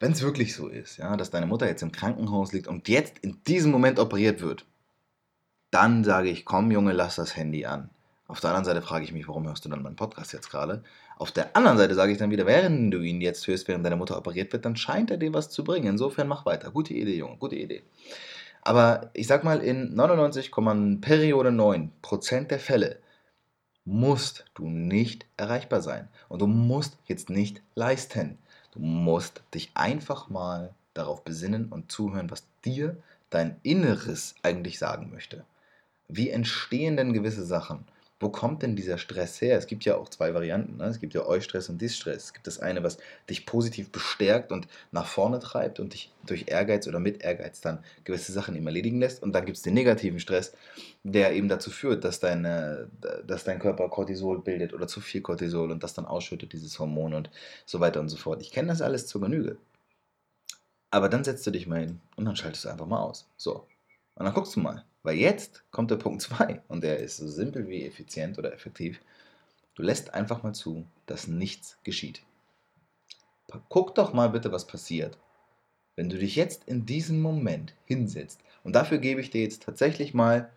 wenn 0.00 0.12
es 0.12 0.22
wirklich 0.22 0.54
so 0.54 0.68
ist, 0.68 0.98
ja, 0.98 1.16
dass 1.16 1.30
deine 1.30 1.46
Mutter 1.46 1.66
jetzt 1.66 1.82
im 1.82 1.92
Krankenhaus 1.92 2.52
liegt 2.52 2.68
und 2.68 2.88
jetzt 2.88 3.18
in 3.20 3.42
diesem 3.46 3.70
Moment 3.70 3.98
operiert 3.98 4.40
wird, 4.40 4.66
dann 5.70 6.04
sage 6.04 6.28
ich, 6.28 6.44
komm 6.44 6.70
Junge, 6.70 6.92
lass 6.92 7.16
das 7.16 7.36
Handy 7.36 7.66
an. 7.66 7.90
Auf 8.26 8.40
der 8.40 8.50
anderen 8.50 8.64
Seite 8.64 8.82
frage 8.82 9.04
ich 9.04 9.12
mich, 9.12 9.28
warum 9.28 9.46
hörst 9.46 9.64
du 9.64 9.68
dann 9.68 9.82
meinen 9.82 9.96
Podcast 9.96 10.32
jetzt 10.32 10.50
gerade? 10.50 10.82
Auf 11.16 11.30
der 11.30 11.56
anderen 11.56 11.78
Seite 11.78 11.94
sage 11.94 12.12
ich 12.12 12.18
dann 12.18 12.30
wieder, 12.30 12.46
während 12.46 12.92
du 12.92 13.00
ihn 13.00 13.20
jetzt 13.20 13.46
hörst, 13.46 13.68
während 13.68 13.84
deine 13.84 13.96
Mutter 13.96 14.16
operiert 14.16 14.52
wird, 14.52 14.64
dann 14.64 14.76
scheint 14.76 15.10
er 15.10 15.16
dir 15.16 15.32
was 15.34 15.50
zu 15.50 15.62
bringen. 15.62 15.86
Insofern 15.86 16.26
mach 16.26 16.46
weiter. 16.46 16.70
Gute 16.70 16.94
Idee, 16.94 17.16
Junge, 17.16 17.36
gute 17.36 17.56
Idee. 17.56 17.82
Aber 18.62 19.10
ich 19.12 19.26
sag 19.26 19.44
mal, 19.44 19.60
in 19.60 19.94
99, 19.94 20.50
Periode 21.00 21.52
9 21.52 21.92
Prozent 22.02 22.50
der 22.50 22.58
Fälle 22.58 22.98
musst 23.84 24.44
du 24.54 24.68
nicht 24.68 25.26
erreichbar 25.36 25.82
sein. 25.82 26.08
Und 26.28 26.40
du 26.40 26.46
musst 26.46 26.96
jetzt 27.06 27.30
nicht 27.30 27.62
leisten. 27.74 28.38
Du 28.72 28.80
musst 28.80 29.42
dich 29.54 29.70
einfach 29.74 30.28
mal 30.28 30.74
darauf 30.94 31.24
besinnen 31.24 31.66
und 31.70 31.92
zuhören, 31.92 32.30
was 32.30 32.44
dir 32.64 32.96
dein 33.30 33.56
Inneres 33.62 34.34
eigentlich 34.42 34.78
sagen 34.78 35.10
möchte. 35.10 35.44
Wie 36.08 36.30
entstehen 36.30 36.96
denn 36.96 37.12
gewisse 37.12 37.44
Sachen? 37.44 37.84
Wo 38.24 38.30
kommt 38.30 38.62
denn 38.62 38.74
dieser 38.74 38.96
Stress 38.96 39.42
her? 39.42 39.58
Es 39.58 39.66
gibt 39.66 39.84
ja 39.84 39.96
auch 39.96 40.08
zwei 40.08 40.32
Varianten. 40.32 40.78
Ne? 40.78 40.84
Es 40.84 40.98
gibt 40.98 41.12
ja 41.12 41.26
Eustress 41.26 41.68
und 41.68 41.78
Distress. 41.78 42.24
Es 42.24 42.32
gibt 42.32 42.46
das 42.46 42.58
eine, 42.58 42.82
was 42.82 42.96
dich 43.28 43.44
positiv 43.44 43.92
bestärkt 43.92 44.50
und 44.50 44.66
nach 44.92 45.06
vorne 45.06 45.40
treibt 45.40 45.78
und 45.78 45.92
dich 45.92 46.10
durch 46.26 46.46
Ehrgeiz 46.48 46.88
oder 46.88 47.00
mit 47.00 47.22
Ehrgeiz 47.22 47.60
dann 47.60 47.84
gewisse 48.04 48.32
Sachen 48.32 48.56
eben 48.56 48.66
erledigen 48.66 48.98
lässt. 48.98 49.22
Und 49.22 49.34
dann 49.34 49.44
gibt 49.44 49.58
es 49.58 49.62
den 49.62 49.74
negativen 49.74 50.20
Stress, 50.20 50.54
der 51.02 51.34
eben 51.34 51.48
dazu 51.48 51.70
führt, 51.70 52.02
dass, 52.02 52.18
deine, 52.18 52.88
dass 53.26 53.44
dein 53.44 53.58
Körper 53.58 53.90
Cortisol 53.90 54.40
bildet 54.40 54.72
oder 54.72 54.88
zu 54.88 55.02
viel 55.02 55.20
Cortisol 55.20 55.70
und 55.70 55.82
das 55.82 55.92
dann 55.92 56.06
ausschüttet, 56.06 56.54
dieses 56.54 56.78
Hormon 56.78 57.12
und 57.12 57.30
so 57.66 57.78
weiter 57.80 58.00
und 58.00 58.08
so 58.08 58.16
fort. 58.16 58.40
Ich 58.40 58.52
kenne 58.52 58.68
das 58.68 58.80
alles 58.80 59.06
zur 59.06 59.20
Genüge. 59.20 59.58
Aber 60.90 61.10
dann 61.10 61.24
setzt 61.24 61.46
du 61.46 61.50
dich 61.50 61.66
mal 61.66 61.80
hin 61.80 62.00
und 62.16 62.24
dann 62.24 62.36
schaltest 62.36 62.64
du 62.64 62.70
einfach 62.70 62.86
mal 62.86 63.02
aus. 63.02 63.28
So. 63.36 63.66
Und 64.14 64.24
dann 64.24 64.34
guckst 64.34 64.54
du 64.56 64.60
mal. 64.60 64.84
Weil 65.02 65.16
jetzt 65.16 65.64
kommt 65.70 65.90
der 65.90 65.96
Punkt 65.96 66.22
2 66.22 66.62
und 66.68 66.82
der 66.82 66.98
ist 66.98 67.18
so 67.18 67.28
simpel 67.28 67.68
wie 67.68 67.84
effizient 67.84 68.38
oder 68.38 68.52
effektiv. 68.52 69.00
Du 69.74 69.82
lässt 69.82 70.14
einfach 70.14 70.42
mal 70.42 70.54
zu, 70.54 70.86
dass 71.06 71.26
nichts 71.26 71.78
geschieht. 71.84 72.22
Guck 73.68 73.94
doch 73.94 74.12
mal 74.12 74.30
bitte, 74.30 74.50
was 74.50 74.66
passiert, 74.66 75.18
wenn 75.94 76.08
du 76.08 76.18
dich 76.18 76.36
jetzt 76.36 76.64
in 76.64 76.86
diesem 76.86 77.20
Moment 77.20 77.74
hinsetzt. 77.84 78.40
Und 78.64 78.74
dafür 78.74 78.98
gebe 78.98 79.20
ich 79.20 79.30
dir 79.30 79.42
jetzt 79.42 79.62
tatsächlich 79.62 80.14
mal, 80.14 80.50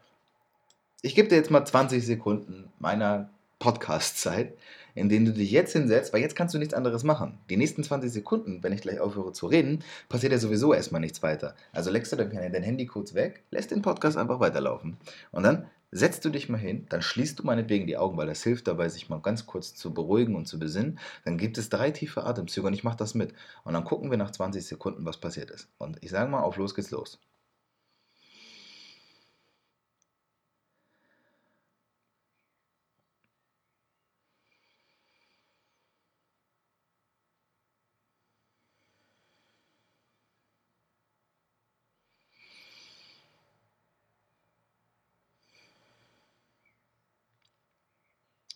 ich 1.01 1.13
gebe 1.13 1.27
dir 1.27 1.35
jetzt 1.35 1.51
mal 1.51 1.65
20 1.65 2.05
Sekunden 2.05 2.71
meiner 2.79 3.29
Podcast-Zeit, 3.59 4.57
in 4.95 5.09
denen 5.09 5.25
du 5.25 5.33
dich 5.33 5.51
jetzt 5.51 5.73
hinsetzt, 5.73 6.13
weil 6.13 6.21
jetzt 6.21 6.35
kannst 6.35 6.55
du 6.55 6.59
nichts 6.59 6.73
anderes 6.73 7.03
machen. 7.03 7.37
Die 7.49 7.57
nächsten 7.57 7.83
20 7.83 8.11
Sekunden, 8.11 8.63
wenn 8.63 8.73
ich 8.73 8.81
gleich 8.81 8.99
aufhöre 8.99 9.33
zu 9.33 9.47
reden, 9.47 9.83
passiert 10.09 10.31
ja 10.31 10.39
sowieso 10.39 10.73
erstmal 10.73 11.01
nichts 11.01 11.21
weiter. 11.23 11.55
Also 11.71 11.91
legst 11.91 12.11
du 12.11 12.15
dein 12.15 12.31
Handy 12.63 12.85
kurz 12.85 13.13
weg, 13.13 13.43
lässt 13.51 13.71
den 13.71 13.81
Podcast 13.81 14.17
einfach 14.17 14.39
weiterlaufen. 14.39 14.97
Und 15.31 15.43
dann 15.43 15.67
setzt 15.91 16.25
du 16.25 16.29
dich 16.29 16.49
mal 16.49 16.57
hin, 16.57 16.85
dann 16.89 17.01
schließt 17.01 17.39
du 17.39 17.43
meinetwegen 17.43 17.87
die 17.87 17.97
Augen, 17.97 18.17
weil 18.17 18.27
das 18.27 18.43
hilft 18.43 18.67
dabei, 18.67 18.89
sich 18.89 19.09
mal 19.09 19.21
ganz 19.21 19.45
kurz 19.45 19.73
zu 19.75 19.93
beruhigen 19.93 20.35
und 20.35 20.47
zu 20.47 20.59
besinnen. 20.59 20.99
Dann 21.25 21.37
gibt 21.37 21.57
es 21.57 21.69
drei 21.69 21.91
tiefe 21.91 22.23
Atemzüge 22.25 22.67
und 22.67 22.73
ich 22.73 22.83
mache 22.83 22.97
das 22.97 23.13
mit. 23.13 23.33
Und 23.63 23.73
dann 23.73 23.83
gucken 23.85 24.11
wir 24.11 24.17
nach 24.17 24.31
20 24.31 24.65
Sekunden, 24.65 25.05
was 25.05 25.17
passiert 25.17 25.51
ist. 25.51 25.69
Und 25.77 25.97
ich 26.03 26.09
sage 26.11 26.29
mal, 26.29 26.41
auf 26.41 26.57
los 26.57 26.75
geht's 26.75 26.91
los. 26.91 27.19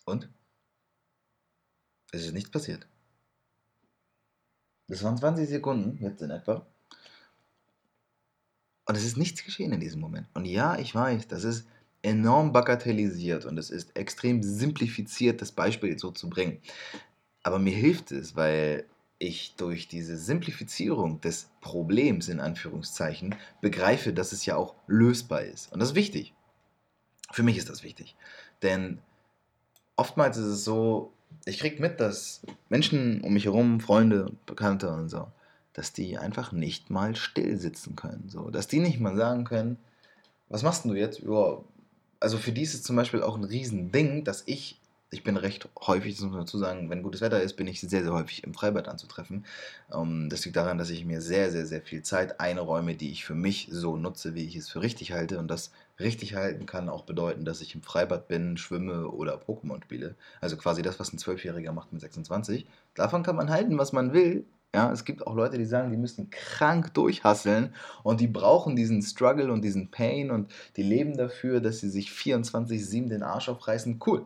Und? 0.06 0.30
Es 2.12 2.26
ist 2.26 2.34
nichts 2.34 2.52
passiert. 2.52 2.86
Das 4.88 5.04
waren 5.04 5.18
20 5.18 5.48
Sekunden, 5.48 6.04
jetzt 6.04 6.22
in 6.22 6.32
etwa. 6.32 6.66
Und 8.86 8.98
es 8.98 9.06
ist 9.06 9.18
nichts 9.18 9.44
geschehen 9.46 9.72
in 9.72 9.80
diesem 9.80 10.02
Moment. 10.02 10.28
Und 10.34 10.46
ja, 10.46 10.78
ich 10.78 10.94
weiß, 10.94 11.28
das 11.30 11.46
ist 11.46 11.66
enorm 12.02 12.52
bagatellisiert 12.52 13.46
und 13.46 13.58
es 13.58 13.70
ist 13.70 13.96
extrem 13.96 14.44
simplifiziert, 14.44 15.42
das 15.42 15.52
Beispiel 15.52 15.98
so 15.98 16.12
zu 16.12 16.30
bringen. 16.30 16.62
Aber 17.44 17.60
mir 17.60 17.76
hilft 17.76 18.12
es, 18.12 18.36
weil 18.36 18.86
ich 19.20 19.56
durch 19.56 19.88
diese 19.88 20.18
Simplifizierung 20.18 21.22
des 21.22 21.50
Problems 21.62 22.28
in 22.28 22.40
Anführungszeichen 22.40 23.36
begreife, 23.62 24.14
dass 24.14 24.32
es 24.32 24.46
ja 24.46 24.56
auch 24.56 24.76
lösbar 24.88 25.44
ist. 25.44 25.72
Und 25.72 25.80
das 25.80 25.90
ist 25.90 25.96
wichtig. 25.96 26.34
Für 27.32 27.44
mich 27.44 27.58
ist 27.58 27.70
das 27.70 27.84
wichtig. 27.84 28.16
Denn 28.64 29.00
oftmals 29.96 30.38
ist 30.38 30.46
es 30.46 30.64
so, 30.64 31.14
ich 31.46 31.60
krieg 31.60 31.80
mit, 31.80 32.00
dass 32.00 32.42
Menschen 32.70 33.22
um 33.22 33.34
mich 33.34 33.46
herum, 33.46 33.80
Freunde, 33.80 34.32
Bekannte 34.46 34.90
und 34.90 35.10
so, 35.10 35.28
dass 35.74 35.94
die 35.94 36.18
einfach 36.18 36.52
nicht 36.52 36.90
mal 36.90 37.16
still 37.16 37.58
sitzen 37.58 37.96
können. 37.96 38.26
So, 38.28 38.50
dass 38.50 38.68
die 38.68 38.80
nicht 38.80 39.00
mal 39.00 39.16
sagen 39.16 39.46
können, 39.46 39.78
was 40.50 40.64
machst 40.64 40.86
du 40.86 40.94
jetzt? 40.94 41.20
Ja, 41.20 41.58
also 42.20 42.38
für 42.38 42.52
die 42.52 42.62
ist 42.62 42.74
es 42.74 42.84
zum 42.84 42.96
Beispiel 42.96 43.24
auch 43.24 43.38
ein 43.38 43.44
Riesending, 43.44 44.24
dass 44.24 44.44
ich 44.46 44.81
ich 45.12 45.24
bin 45.24 45.36
recht 45.36 45.68
häufig, 45.86 46.16
das 46.16 46.24
muss 46.24 46.32
man 46.32 46.42
dazu 46.42 46.58
sagen, 46.58 46.90
wenn 46.90 47.04
gutes 47.04 47.20
Wetter 47.20 47.42
ist, 47.42 47.58
bin 47.58 47.68
ich 47.68 47.82
sehr, 47.82 48.02
sehr 48.02 48.14
häufig 48.14 48.46
im 48.46 48.54
Freibad 48.54 48.88
anzutreffen. 48.88 49.46
Ähm, 49.94 50.30
das 50.30 50.46
liegt 50.46 50.56
daran, 50.56 50.78
dass 50.78 50.90
ich 50.90 51.06
mir 51.06 51.22
sehr, 51.22 51.52
sehr, 51.52 51.66
sehr 51.66 51.82
viel 51.82 52.02
Zeit 52.02 52.40
einräume, 52.40 52.96
die 52.96 53.12
ich 53.12 53.26
für 53.26 53.36
mich 53.36 53.68
so 53.70 53.98
nutze, 53.98 54.36
wie 54.36 54.46
ich 54.46 54.56
es 54.56 54.70
für 54.70 54.82
richtig 54.82 55.12
halte. 55.12 55.38
Und 55.38 55.50
das 55.50 55.72
richtig 56.00 56.36
halten 56.36 56.66
kann 56.66 56.88
auch 56.88 57.04
bedeuten, 57.04 57.44
dass 57.44 57.60
ich 57.60 57.76
im 57.76 57.84
Freibad 57.84 58.30
bin, 58.30 58.56
schwimme 58.56 59.10
oder 59.10 59.36
Pokémon 59.36 59.84
spiele. 59.84 60.16
Also 60.40 60.56
quasi 60.56 60.82
das, 60.82 60.98
was 60.98 61.12
ein 61.12 61.18
Zwölfjähriger 61.18 61.74
macht 61.74 61.92
mit 61.92 62.02
26. 62.02 62.66
Davon 62.96 63.24
kann 63.24 63.36
man 63.36 63.50
halten, 63.50 63.78
was 63.78 63.92
man 63.92 64.14
will. 64.14 64.46
Ja, 64.74 64.94
es 64.94 65.04
gibt 65.04 65.28
auch 65.28 65.36
Leute, 65.36 65.58
die 65.58 65.66
sagen, 65.66 65.92
die 65.92 65.98
müssen 65.98 66.30
krank 66.30 66.94
durchhasseln 66.94 67.76
und 68.04 68.22
die 68.22 68.28
brauchen 68.28 68.78
diesen 68.78 69.02
Struggle 69.02 69.52
und 69.52 69.62
diesen 69.62 69.92
Pain 69.92 70.32
und 70.32 70.54
die 70.78 70.84
leben 70.84 71.18
dafür, 71.18 71.60
dass 71.60 71.82
sie 71.82 71.90
sich 71.90 72.10
24-7 72.12 73.10
den 73.10 73.24
Arsch 73.24 73.50
aufreißen. 73.50 74.00
Cool 74.06 74.26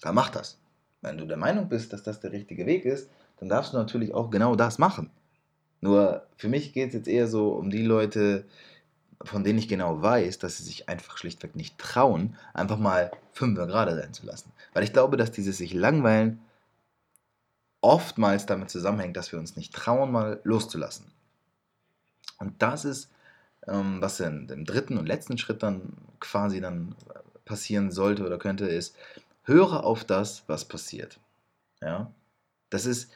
dann 0.00 0.14
mach 0.14 0.30
das. 0.30 0.58
Wenn 1.00 1.18
du 1.18 1.26
der 1.26 1.36
Meinung 1.36 1.68
bist, 1.68 1.92
dass 1.92 2.02
das 2.02 2.20
der 2.20 2.32
richtige 2.32 2.66
Weg 2.66 2.84
ist, 2.84 3.10
dann 3.38 3.48
darfst 3.48 3.72
du 3.72 3.76
natürlich 3.76 4.14
auch 4.14 4.30
genau 4.30 4.56
das 4.56 4.78
machen. 4.78 5.10
Nur 5.80 6.26
für 6.36 6.48
mich 6.48 6.72
geht 6.72 6.88
es 6.88 6.94
jetzt 6.94 7.08
eher 7.08 7.28
so 7.28 7.52
um 7.52 7.70
die 7.70 7.84
Leute, 7.84 8.44
von 9.22 9.44
denen 9.44 9.58
ich 9.58 9.68
genau 9.68 10.02
weiß, 10.02 10.38
dass 10.38 10.58
sie 10.58 10.64
sich 10.64 10.88
einfach 10.88 11.16
schlichtweg 11.18 11.56
nicht 11.56 11.78
trauen, 11.78 12.36
einfach 12.52 12.78
mal 12.78 13.10
fünf 13.32 13.56
gerade 13.56 13.94
sein 13.96 14.12
zu 14.12 14.26
lassen. 14.26 14.52
Weil 14.72 14.84
ich 14.84 14.92
glaube, 14.92 15.16
dass 15.16 15.30
dieses 15.30 15.58
sich 15.58 15.72
langweilen 15.72 16.40
oftmals 17.80 18.46
damit 18.46 18.70
zusammenhängt, 18.70 19.16
dass 19.16 19.30
wir 19.30 19.38
uns 19.38 19.56
nicht 19.56 19.72
trauen, 19.72 20.10
mal 20.10 20.40
loszulassen. 20.42 21.06
Und 22.38 22.60
das 22.62 22.84
ist, 22.84 23.10
ähm, 23.66 24.00
was 24.00 24.20
in 24.20 24.48
dem 24.48 24.64
dritten 24.64 24.98
und 24.98 25.06
letzten 25.06 25.38
Schritt 25.38 25.62
dann 25.62 25.92
quasi 26.20 26.60
dann 26.60 26.94
passieren 27.44 27.90
sollte 27.90 28.24
oder 28.26 28.38
könnte, 28.38 28.66
ist, 28.66 28.96
höre 29.48 29.84
auf 29.84 30.04
das, 30.04 30.44
was 30.46 30.66
passiert. 30.66 31.18
Ja? 31.80 32.12
Das 32.70 32.86
ist, 32.86 33.10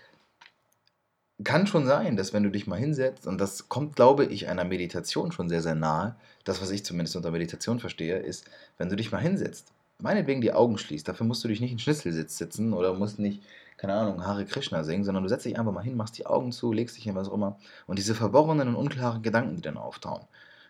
kann 1.44 1.66
schon 1.66 1.86
sein, 1.86 2.16
dass 2.16 2.32
wenn 2.32 2.42
du 2.42 2.50
dich 2.50 2.66
mal 2.66 2.78
hinsetzt, 2.78 3.26
und 3.26 3.38
das 3.38 3.68
kommt, 3.68 3.96
glaube 3.96 4.24
ich, 4.24 4.48
einer 4.48 4.64
Meditation 4.64 5.32
schon 5.32 5.48
sehr, 5.48 5.62
sehr 5.62 5.74
nahe, 5.74 6.16
das, 6.44 6.60
was 6.60 6.70
ich 6.70 6.84
zumindest 6.84 7.16
unter 7.16 7.30
Meditation 7.30 7.80
verstehe, 7.80 8.18
ist, 8.18 8.46
wenn 8.78 8.88
du 8.88 8.96
dich 8.96 9.12
mal 9.12 9.20
hinsetzt, 9.20 9.72
meinetwegen 9.98 10.40
die 10.40 10.52
Augen 10.52 10.78
schließt, 10.78 11.06
dafür 11.06 11.26
musst 11.26 11.44
du 11.44 11.48
dich 11.48 11.60
nicht 11.60 11.72
in 11.72 11.78
Schnitzelsitz 11.78 12.36
sitzen 12.38 12.72
oder 12.72 12.94
musst 12.94 13.18
nicht, 13.18 13.42
keine 13.76 13.94
Ahnung, 13.94 14.24
Hare 14.24 14.44
Krishna 14.44 14.84
singen, 14.84 15.04
sondern 15.04 15.22
du 15.22 15.28
setzt 15.28 15.44
dich 15.44 15.58
einfach 15.58 15.72
mal 15.72 15.82
hin, 15.82 15.96
machst 15.96 16.18
die 16.18 16.26
Augen 16.26 16.52
zu, 16.52 16.72
legst 16.72 16.96
dich 16.96 17.04
hin, 17.04 17.14
was 17.14 17.28
auch 17.28 17.34
immer, 17.34 17.58
und 17.86 17.98
diese 17.98 18.14
verworrenen 18.14 18.68
und 18.68 18.76
unklaren 18.76 19.22
Gedanken, 19.22 19.56
die 19.56 19.62
dann 19.62 19.76
auftauchen, 19.76 20.26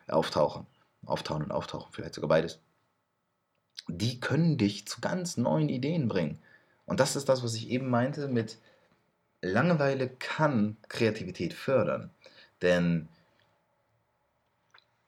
auftauchen, 0.08 0.66
auftauchen 1.06 1.44
und 1.44 1.52
auftauchen, 1.52 1.88
vielleicht 1.92 2.14
sogar 2.14 2.28
beides, 2.28 2.58
die 3.88 4.20
können 4.20 4.58
dich 4.58 4.86
zu 4.86 5.00
ganz 5.00 5.36
neuen 5.36 5.68
Ideen 5.68 6.08
bringen. 6.08 6.38
Und 6.86 7.00
das 7.00 7.16
ist 7.16 7.28
das, 7.28 7.42
was 7.42 7.54
ich 7.54 7.70
eben 7.70 7.88
meinte 7.88 8.28
mit 8.28 8.58
Langeweile 9.40 10.08
kann 10.08 10.76
Kreativität 10.88 11.52
fördern. 11.52 12.10
Denn 12.60 13.08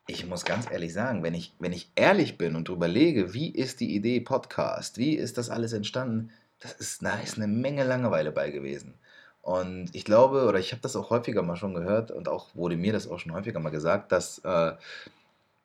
ich 0.06 0.26
muss 0.26 0.44
ganz 0.44 0.70
ehrlich 0.70 0.92
sagen, 0.92 1.22
wenn 1.22 1.34
ich, 1.34 1.54
wenn 1.58 1.72
ich 1.72 1.90
ehrlich 1.94 2.36
bin 2.36 2.56
und 2.56 2.68
drüber 2.68 2.88
lege, 2.88 3.32
wie 3.32 3.50
ist 3.50 3.80
die 3.80 3.94
Idee 3.94 4.20
Podcast, 4.20 4.98
wie 4.98 5.14
ist 5.14 5.38
das 5.38 5.50
alles 5.50 5.72
entstanden, 5.72 6.30
das 6.60 6.72
ist, 6.72 7.02
da 7.02 7.18
ist 7.20 7.36
eine 7.36 7.46
Menge 7.46 7.84
Langeweile 7.84 8.32
bei 8.32 8.50
gewesen. 8.50 8.94
Und 9.40 9.94
ich 9.94 10.04
glaube, 10.04 10.46
oder 10.46 10.58
ich 10.58 10.72
habe 10.72 10.82
das 10.82 10.96
auch 10.96 11.10
häufiger 11.10 11.42
mal 11.42 11.56
schon 11.56 11.74
gehört 11.74 12.10
und 12.10 12.28
auch 12.28 12.54
wurde 12.54 12.76
mir 12.76 12.92
das 12.92 13.06
auch 13.06 13.18
schon 13.18 13.32
häufiger 13.32 13.60
mal 13.60 13.70
gesagt, 13.70 14.10
dass 14.10 14.38
äh, 14.38 14.72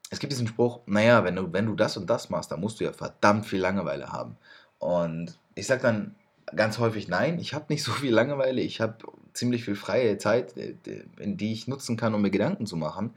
es 0.09 0.19
gibt 0.19 0.31
diesen 0.31 0.47
Spruch, 0.47 0.81
naja, 0.85 1.23
wenn 1.23 1.35
du, 1.35 1.53
wenn 1.53 1.67
du 1.67 1.75
das 1.75 1.97
und 1.97 2.09
das 2.09 2.29
machst, 2.29 2.51
dann 2.51 2.59
musst 2.59 2.79
du 2.79 2.83
ja 2.83 2.93
verdammt 2.93 3.45
viel 3.45 3.59
Langeweile 3.59 4.11
haben. 4.11 4.37
Und 4.79 5.37
ich 5.55 5.67
sage 5.67 5.81
dann 5.81 6.15
ganz 6.55 6.79
häufig 6.79 7.07
nein, 7.07 7.39
ich 7.39 7.53
habe 7.53 7.65
nicht 7.69 7.83
so 7.83 7.91
viel 7.91 8.13
Langeweile, 8.13 8.61
ich 8.61 8.81
habe 8.81 8.97
ziemlich 9.33 9.63
viel 9.65 9.75
freie 9.75 10.17
Zeit, 10.17 10.57
äh, 10.57 10.75
in 11.19 11.37
die 11.37 11.53
ich 11.53 11.67
nutzen 11.67 11.97
kann, 11.97 12.13
um 12.13 12.21
mir 12.21 12.31
Gedanken 12.31 12.65
zu 12.65 12.75
machen. 12.75 13.13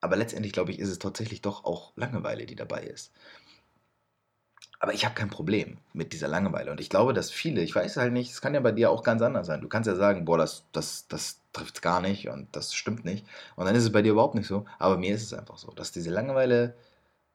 Aber 0.00 0.16
letztendlich, 0.16 0.52
glaube 0.52 0.70
ich, 0.70 0.78
ist 0.78 0.90
es 0.90 0.98
tatsächlich 0.98 1.42
doch 1.42 1.64
auch 1.64 1.92
Langeweile, 1.96 2.46
die 2.46 2.54
dabei 2.54 2.82
ist. 2.82 3.12
Aber 4.78 4.92
ich 4.92 5.04
habe 5.04 5.14
kein 5.14 5.30
Problem 5.30 5.78
mit 5.94 6.12
dieser 6.12 6.28
Langeweile. 6.28 6.70
Und 6.70 6.80
ich 6.80 6.90
glaube, 6.90 7.14
dass 7.14 7.30
viele, 7.30 7.62
ich 7.62 7.74
weiß 7.74 7.96
halt 7.96 8.12
nicht, 8.12 8.30
es 8.30 8.40
kann 8.40 8.54
ja 8.54 8.60
bei 8.60 8.72
dir 8.72 8.90
auch 8.90 9.02
ganz 9.02 9.22
anders 9.22 9.46
sein. 9.46 9.60
Du 9.62 9.68
kannst 9.68 9.86
ja 9.86 9.94
sagen, 9.94 10.24
boah, 10.24 10.38
das, 10.38 10.64
das, 10.72 11.08
das 11.08 11.40
trifft 11.52 11.80
gar 11.80 12.00
nicht 12.00 12.28
und 12.28 12.54
das 12.54 12.74
stimmt 12.74 13.04
nicht. 13.04 13.26
Und 13.56 13.66
dann 13.66 13.74
ist 13.74 13.84
es 13.84 13.92
bei 13.92 14.02
dir 14.02 14.12
überhaupt 14.12 14.34
nicht 14.34 14.46
so. 14.46 14.66
Aber 14.78 14.98
mir 14.98 15.14
ist 15.14 15.22
es 15.22 15.32
einfach 15.32 15.56
so, 15.56 15.72
dass 15.72 15.92
diese 15.92 16.10
Langeweile 16.10 16.74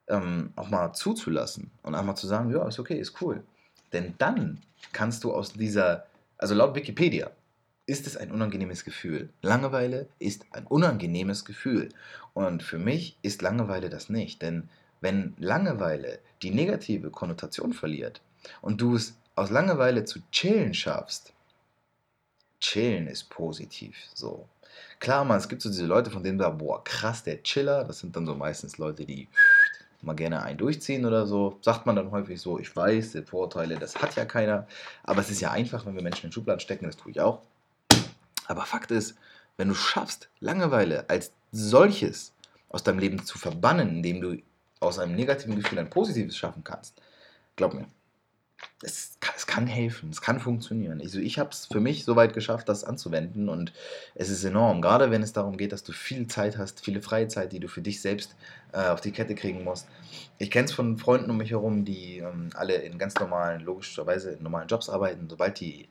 ähm, 0.08 0.54
auch 0.56 0.69
mal 0.69 0.93
zuzulassen 0.93 1.71
und 1.82 1.95
einmal 1.95 2.15
zu 2.15 2.27
sagen, 2.27 2.51
ja, 2.51 2.67
ist 2.67 2.80
okay, 2.80 2.99
ist 2.99 3.21
cool. 3.21 3.43
Denn 3.93 4.13
dann 4.19 4.62
kannst 4.93 5.23
du 5.23 5.34
aus 5.34 5.54
dieser, 5.54 6.06
also 6.38 6.54
laut 6.54 6.75
Wikipedia, 6.75 7.32
ist 7.88 8.08
es 8.08 8.15
ein 8.15 8.32
unangenehmes 8.32 8.86
Gefühl. 8.86 9.30
Langeweile 9.41 10.08
ist 10.19 10.45
ein 10.51 10.67
unangenehmes 10.67 11.43
Gefühl. 11.45 11.89
Und 12.34 12.63
für 12.63 12.77
mich 12.77 13.17
ist 13.21 13.41
Langeweile 13.41 13.89
das 13.89 14.10
nicht. 14.10 14.41
Denn 14.41 14.69
wenn 15.01 15.35
Langeweile 15.37 16.19
die 16.41 16.51
negative 16.51 17.09
Konnotation 17.09 17.73
verliert 17.73 18.21
und 18.61 18.79
du 18.79 18.95
es 18.95 19.15
aus 19.35 19.49
Langeweile 19.49 20.05
zu 20.05 20.19
chillen 20.31 20.73
schaffst, 20.73 21.33
chillen 22.59 23.07
ist 23.07 23.29
positiv. 23.29 23.97
So. 24.13 24.47
Klar, 24.99 25.25
man, 25.25 25.37
es 25.37 25.49
gibt 25.49 25.61
so 25.61 25.69
diese 25.69 25.85
Leute, 25.85 26.11
von 26.11 26.23
denen 26.23 26.37
du 26.37 26.43
sagst, 26.43 26.59
boah, 26.59 26.83
krass, 26.83 27.23
der 27.23 27.41
Chiller. 27.43 27.83
Das 27.83 27.99
sind 27.99 28.15
dann 28.15 28.25
so 28.25 28.35
meistens 28.35 28.77
Leute, 28.77 29.05
die 29.05 29.27
mal 30.01 30.13
gerne 30.13 30.43
einen 30.43 30.57
durchziehen 30.57 31.05
oder 31.05 31.25
so. 31.25 31.57
Sagt 31.61 31.85
man 31.85 31.95
dann 31.95 32.11
häufig 32.11 32.39
so, 32.39 32.59
ich 32.59 32.75
weiß, 32.75 33.13
die 33.13 33.23
Vorteile, 33.23 33.77
das 33.77 33.95
hat 34.01 34.15
ja 34.15 34.25
keiner. 34.25 34.67
Aber 35.03 35.21
es 35.21 35.29
ist 35.29 35.41
ja 35.41 35.51
einfach, 35.51 35.85
wenn 35.85 35.95
wir 35.95 36.03
Menschen 36.03 36.27
in 36.27 36.31
Schubladen 36.31 36.59
stecken, 36.59 36.85
das 36.85 36.97
tue 36.97 37.11
ich 37.11 37.21
auch. 37.21 37.41
Aber 38.47 38.65
Fakt 38.65 38.91
ist, 38.91 39.15
wenn 39.57 39.69
du 39.69 39.75
schaffst, 39.75 40.29
Langeweile 40.39 41.09
als 41.09 41.31
solches 41.51 42.33
aus 42.69 42.83
deinem 42.83 42.99
Leben 42.99 43.25
zu 43.25 43.37
verbannen, 43.37 43.89
indem 43.89 44.21
du 44.21 44.37
aus 44.82 45.00
einem 45.00 45.15
negativen 45.15 45.56
Gefühl 45.56 45.80
ein 45.80 45.89
positives 45.89 46.36
schaffen 46.36 46.63
kannst, 46.63 47.02
glaub 47.56 47.74
mir, 47.74 47.86
es, 48.84 49.17
es 49.36 49.48
kann 49.48 49.67
helfen, 49.67 50.10
es 50.10 50.22
kann 50.22 50.39
funktionieren. 50.39 51.02
Also 51.02 51.20
ich 51.20 51.39
habe 51.39 51.50
es 51.52 51.67
für 51.67 51.80
mich 51.80 52.04
so 52.04 52.15
weit 52.15 52.34
geschafft, 52.34 52.67
das 52.67 52.84
anzuwenden 52.84 53.50
und 53.50 53.74
es 54.15 54.30
ist 54.30 54.44
enorm. 54.44 54.82
Gerade 54.82 55.12
wenn 55.12 55.24
es 55.24 55.34
darum 55.34 55.58
geht, 55.58 55.72
dass 55.72 55.84
du 55.84 55.91
viel 55.91 56.28
Zeit 56.28 56.58
hast, 56.58 56.84
viele 56.84 57.02
freie 57.02 57.28
Zeit, 57.28 57.52
die 57.52 57.60
du 57.60 57.67
für 57.67 57.82
dich 57.82 58.02
selbst 58.02 58.36
äh, 58.74 58.88
auf 58.88 59.02
die 59.02 59.12
Kette 59.12 59.36
kriegen 59.36 59.63
musst. 59.63 59.88
Ich 60.38 60.52
kenne 60.52 60.65
es 60.65 60.74
von 60.74 60.98
Freunden 60.98 61.30
um 61.30 61.38
mich 61.38 61.52
herum, 61.52 61.86
die 61.86 62.20
ähm, 62.20 62.50
alle 62.56 62.76
in 62.76 62.98
ganz 62.98 63.15
normalen, 63.15 63.62
logischerweise 63.62 64.32
in 64.32 64.44
normalen 64.44 64.67
Jobs 64.67 64.89
arbeiten. 64.89 65.28
Sobald 65.30 65.60
die 65.60 65.88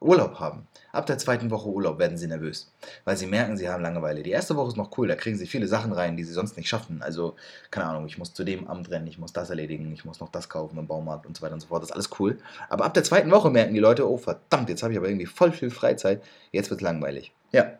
Urlaub 0.00 0.40
haben. 0.40 0.66
Ab 0.92 1.06
der 1.06 1.18
zweiten 1.18 1.50
Woche 1.50 1.68
Urlaub 1.68 1.98
werden 1.98 2.16
sie 2.16 2.26
nervös, 2.26 2.72
weil 3.04 3.16
sie 3.16 3.26
merken, 3.26 3.56
sie 3.56 3.68
haben 3.68 3.82
Langeweile. 3.82 4.22
Die 4.22 4.30
erste 4.30 4.56
Woche 4.56 4.68
ist 4.68 4.76
noch 4.76 4.96
cool, 4.98 5.08
da 5.08 5.14
kriegen 5.14 5.36
sie 5.36 5.46
viele 5.46 5.68
Sachen 5.68 5.92
rein, 5.92 6.16
die 6.16 6.24
sie 6.24 6.32
sonst 6.32 6.56
nicht 6.56 6.68
schaffen. 6.68 7.02
Also, 7.02 7.36
keine 7.70 7.86
Ahnung, 7.86 8.06
ich 8.06 8.18
muss 8.18 8.34
zu 8.34 8.44
dem 8.44 8.66
Amt 8.66 8.90
rennen, 8.90 9.06
ich 9.06 9.18
muss 9.18 9.32
das 9.32 9.50
erledigen, 9.50 9.92
ich 9.92 10.04
muss 10.04 10.20
noch 10.20 10.30
das 10.30 10.48
kaufen 10.48 10.78
im 10.78 10.86
Baumarkt 10.86 11.26
und 11.26 11.36
so 11.36 11.42
weiter 11.42 11.54
und 11.54 11.60
so 11.60 11.68
fort. 11.68 11.82
Das 11.82 11.90
ist 11.90 11.94
alles 11.94 12.10
cool. 12.18 12.38
Aber 12.68 12.84
ab 12.84 12.94
der 12.94 13.04
zweiten 13.04 13.30
Woche 13.30 13.50
merken 13.50 13.74
die 13.74 13.80
Leute, 13.80 14.08
oh 14.08 14.16
verdammt, 14.16 14.68
jetzt 14.68 14.82
habe 14.82 14.92
ich 14.92 14.98
aber 14.98 15.08
irgendwie 15.08 15.26
voll 15.26 15.52
viel 15.52 15.70
Freizeit, 15.70 16.22
jetzt 16.50 16.70
wird 16.70 16.80
es 16.80 16.84
langweilig. 16.84 17.32
Ja. 17.52 17.78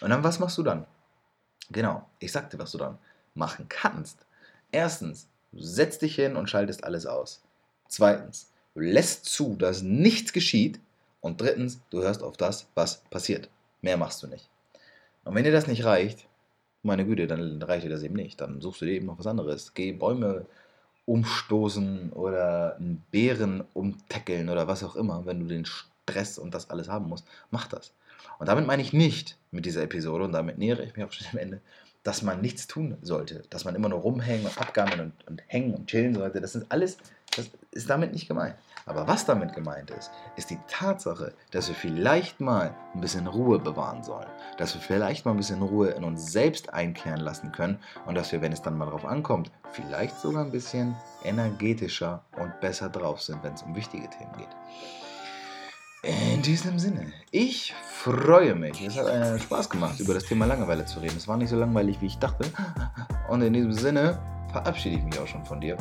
Und 0.00 0.10
dann, 0.10 0.24
was 0.24 0.38
machst 0.38 0.58
du 0.58 0.62
dann? 0.62 0.84
Genau, 1.70 2.08
ich 2.18 2.32
sagte, 2.32 2.58
was 2.58 2.72
du 2.72 2.78
dann 2.78 2.98
machen 3.34 3.66
kannst. 3.68 4.24
Erstens, 4.72 5.28
du 5.52 5.62
setzt 5.62 6.02
dich 6.02 6.14
hin 6.14 6.36
und 6.36 6.48
schaltest 6.48 6.84
alles 6.84 7.06
aus. 7.06 7.42
Zweitens, 7.88 8.50
lässt 8.74 9.26
zu, 9.26 9.56
dass 9.56 9.82
nichts 9.82 10.32
geschieht 10.32 10.80
und 11.28 11.40
drittens, 11.40 11.80
du 11.90 12.02
hörst 12.02 12.22
auf 12.22 12.36
das, 12.36 12.66
was 12.74 13.02
passiert. 13.10 13.48
Mehr 13.82 13.96
machst 13.96 14.22
du 14.22 14.26
nicht. 14.26 14.48
Und 15.24 15.34
wenn 15.34 15.44
dir 15.44 15.52
das 15.52 15.66
nicht 15.66 15.84
reicht, 15.84 16.26
meine 16.82 17.04
Güte, 17.04 17.26
dann 17.26 17.62
reicht 17.62 17.84
dir 17.84 17.90
das 17.90 18.02
eben 18.02 18.14
nicht. 18.14 18.40
Dann 18.40 18.60
suchst 18.60 18.80
du 18.80 18.86
dir 18.86 18.92
eben 18.94 19.06
noch 19.06 19.18
was 19.18 19.26
anderes. 19.26 19.74
Geh 19.74 19.92
Bäume 19.92 20.46
umstoßen 21.06 22.12
oder 22.12 22.76
einen 22.76 23.04
Bären 23.10 23.64
umtackeln 23.74 24.48
oder 24.48 24.68
was 24.68 24.82
auch 24.82 24.96
immer, 24.96 25.24
wenn 25.26 25.40
du 25.40 25.46
den 25.46 25.64
Stress 25.64 26.38
und 26.38 26.54
das 26.54 26.70
alles 26.70 26.88
haben 26.88 27.08
musst. 27.08 27.26
Mach 27.50 27.66
das. 27.66 27.92
Und 28.38 28.48
damit 28.48 28.66
meine 28.66 28.82
ich 28.82 28.92
nicht 28.92 29.36
mit 29.50 29.64
dieser 29.64 29.82
Episode, 29.82 30.24
und 30.24 30.32
damit 30.32 30.58
nähere 30.58 30.82
ich 30.84 30.96
mich 30.96 31.04
auch 31.04 31.12
schon 31.12 31.26
am 31.32 31.38
Ende, 31.38 31.60
dass 32.02 32.22
man 32.22 32.40
nichts 32.40 32.66
tun 32.66 32.96
sollte, 33.02 33.42
dass 33.50 33.64
man 33.64 33.74
immer 33.74 33.88
nur 33.88 34.00
rumhängen 34.00 34.46
und 34.46 34.58
abgammeln 34.58 35.00
und, 35.00 35.28
und 35.28 35.42
hängen 35.46 35.74
und 35.74 35.88
chillen 35.88 36.14
sollte. 36.14 36.40
Das 36.40 36.52
sind 36.52 36.66
alles, 36.70 36.98
das 37.36 37.50
ist 37.78 37.88
damit 37.88 38.12
nicht 38.12 38.28
gemeint. 38.28 38.56
Aber 38.86 39.06
was 39.06 39.24
damit 39.24 39.54
gemeint 39.54 39.90
ist, 39.90 40.10
ist 40.36 40.50
die 40.50 40.58
Tatsache, 40.66 41.34
dass 41.50 41.68
wir 41.68 41.74
vielleicht 41.74 42.40
mal 42.40 42.74
ein 42.94 43.00
bisschen 43.00 43.26
Ruhe 43.26 43.58
bewahren 43.58 44.02
sollen. 44.02 44.26
Dass 44.56 44.74
wir 44.74 44.80
vielleicht 44.80 45.24
mal 45.24 45.32
ein 45.32 45.36
bisschen 45.36 45.62
Ruhe 45.62 45.90
in 45.90 46.04
uns 46.04 46.32
selbst 46.32 46.72
einkehren 46.72 47.20
lassen 47.20 47.52
können 47.52 47.78
und 48.06 48.14
dass 48.14 48.32
wir, 48.32 48.40
wenn 48.40 48.52
es 48.52 48.62
dann 48.62 48.76
mal 48.76 48.86
drauf 48.86 49.04
ankommt, 49.04 49.50
vielleicht 49.72 50.18
sogar 50.18 50.44
ein 50.44 50.52
bisschen 50.52 50.96
energetischer 51.22 52.24
und 52.38 52.60
besser 52.60 52.88
drauf 52.88 53.22
sind, 53.22 53.42
wenn 53.42 53.54
es 53.54 53.62
um 53.62 53.74
wichtige 53.74 54.08
Themen 54.08 54.32
geht. 54.36 54.48
In 56.02 56.42
diesem 56.42 56.78
Sinne, 56.78 57.12
ich 57.32 57.74
freue 57.90 58.54
mich. 58.54 58.80
Es 58.80 58.96
hat 58.96 59.08
äh, 59.08 59.38
Spaß 59.38 59.68
gemacht, 59.68 59.98
über 60.00 60.14
das 60.14 60.24
Thema 60.24 60.46
Langeweile 60.46 60.84
zu 60.84 61.00
reden. 61.00 61.16
Es 61.16 61.26
war 61.26 61.36
nicht 61.36 61.50
so 61.50 61.56
langweilig, 61.56 62.00
wie 62.00 62.06
ich 62.06 62.18
dachte. 62.18 62.50
Und 63.28 63.42
in 63.42 63.52
diesem 63.52 63.72
Sinne 63.72 64.18
verabschiede 64.52 64.96
ich 64.96 65.02
mich 65.02 65.18
auch 65.18 65.26
schon 65.26 65.44
von 65.44 65.60
dir. 65.60 65.76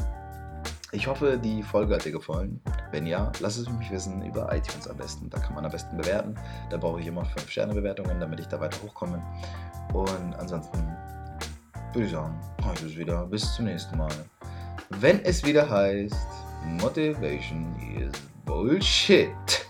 Ich 0.94 1.06
hoffe, 1.08 1.38
die 1.38 1.64
Folge 1.64 1.96
hat 1.96 2.06
dir 2.06 2.14
gefallen. 2.14 2.62
Wenn 2.92 3.06
ja, 3.06 3.30
lass 3.42 3.58
es 3.58 3.70
mich 3.70 3.92
wissen 3.92 4.26
über 4.26 4.56
iTunes 4.56 4.88
am 4.88 4.96
besten. 4.96 5.30
Da 5.30 5.38
kann 5.38 5.54
man 5.54 5.66
am 5.66 5.72
besten 5.72 5.98
bewerten. 5.98 6.36
Da 6.70 6.78
brauche 6.78 7.02
ich 7.02 7.08
immer 7.08 7.24
5-Sterne-Bewertungen, 7.24 8.22
damit 8.22 8.40
ich 8.40 8.48
da 8.48 8.58
weiter 8.62 8.78
hochkomme. 8.82 9.22
Und 9.94 10.34
ansonsten 10.40 10.82
würde 11.92 12.06
ich 12.06 12.12
sagen, 12.12 12.40
heute 12.64 12.86
ist 12.86 12.96
wieder. 12.98 13.26
Bis 13.26 13.54
zum 13.54 13.66
nächsten 13.66 13.98
Mal. 13.98 14.14
Wenn 14.90 15.20
es 15.26 15.46
wieder 15.46 15.70
heißt, 15.70 16.16
Motivation 16.80 17.76
is 17.98 18.14
Bullshit. 18.46 19.67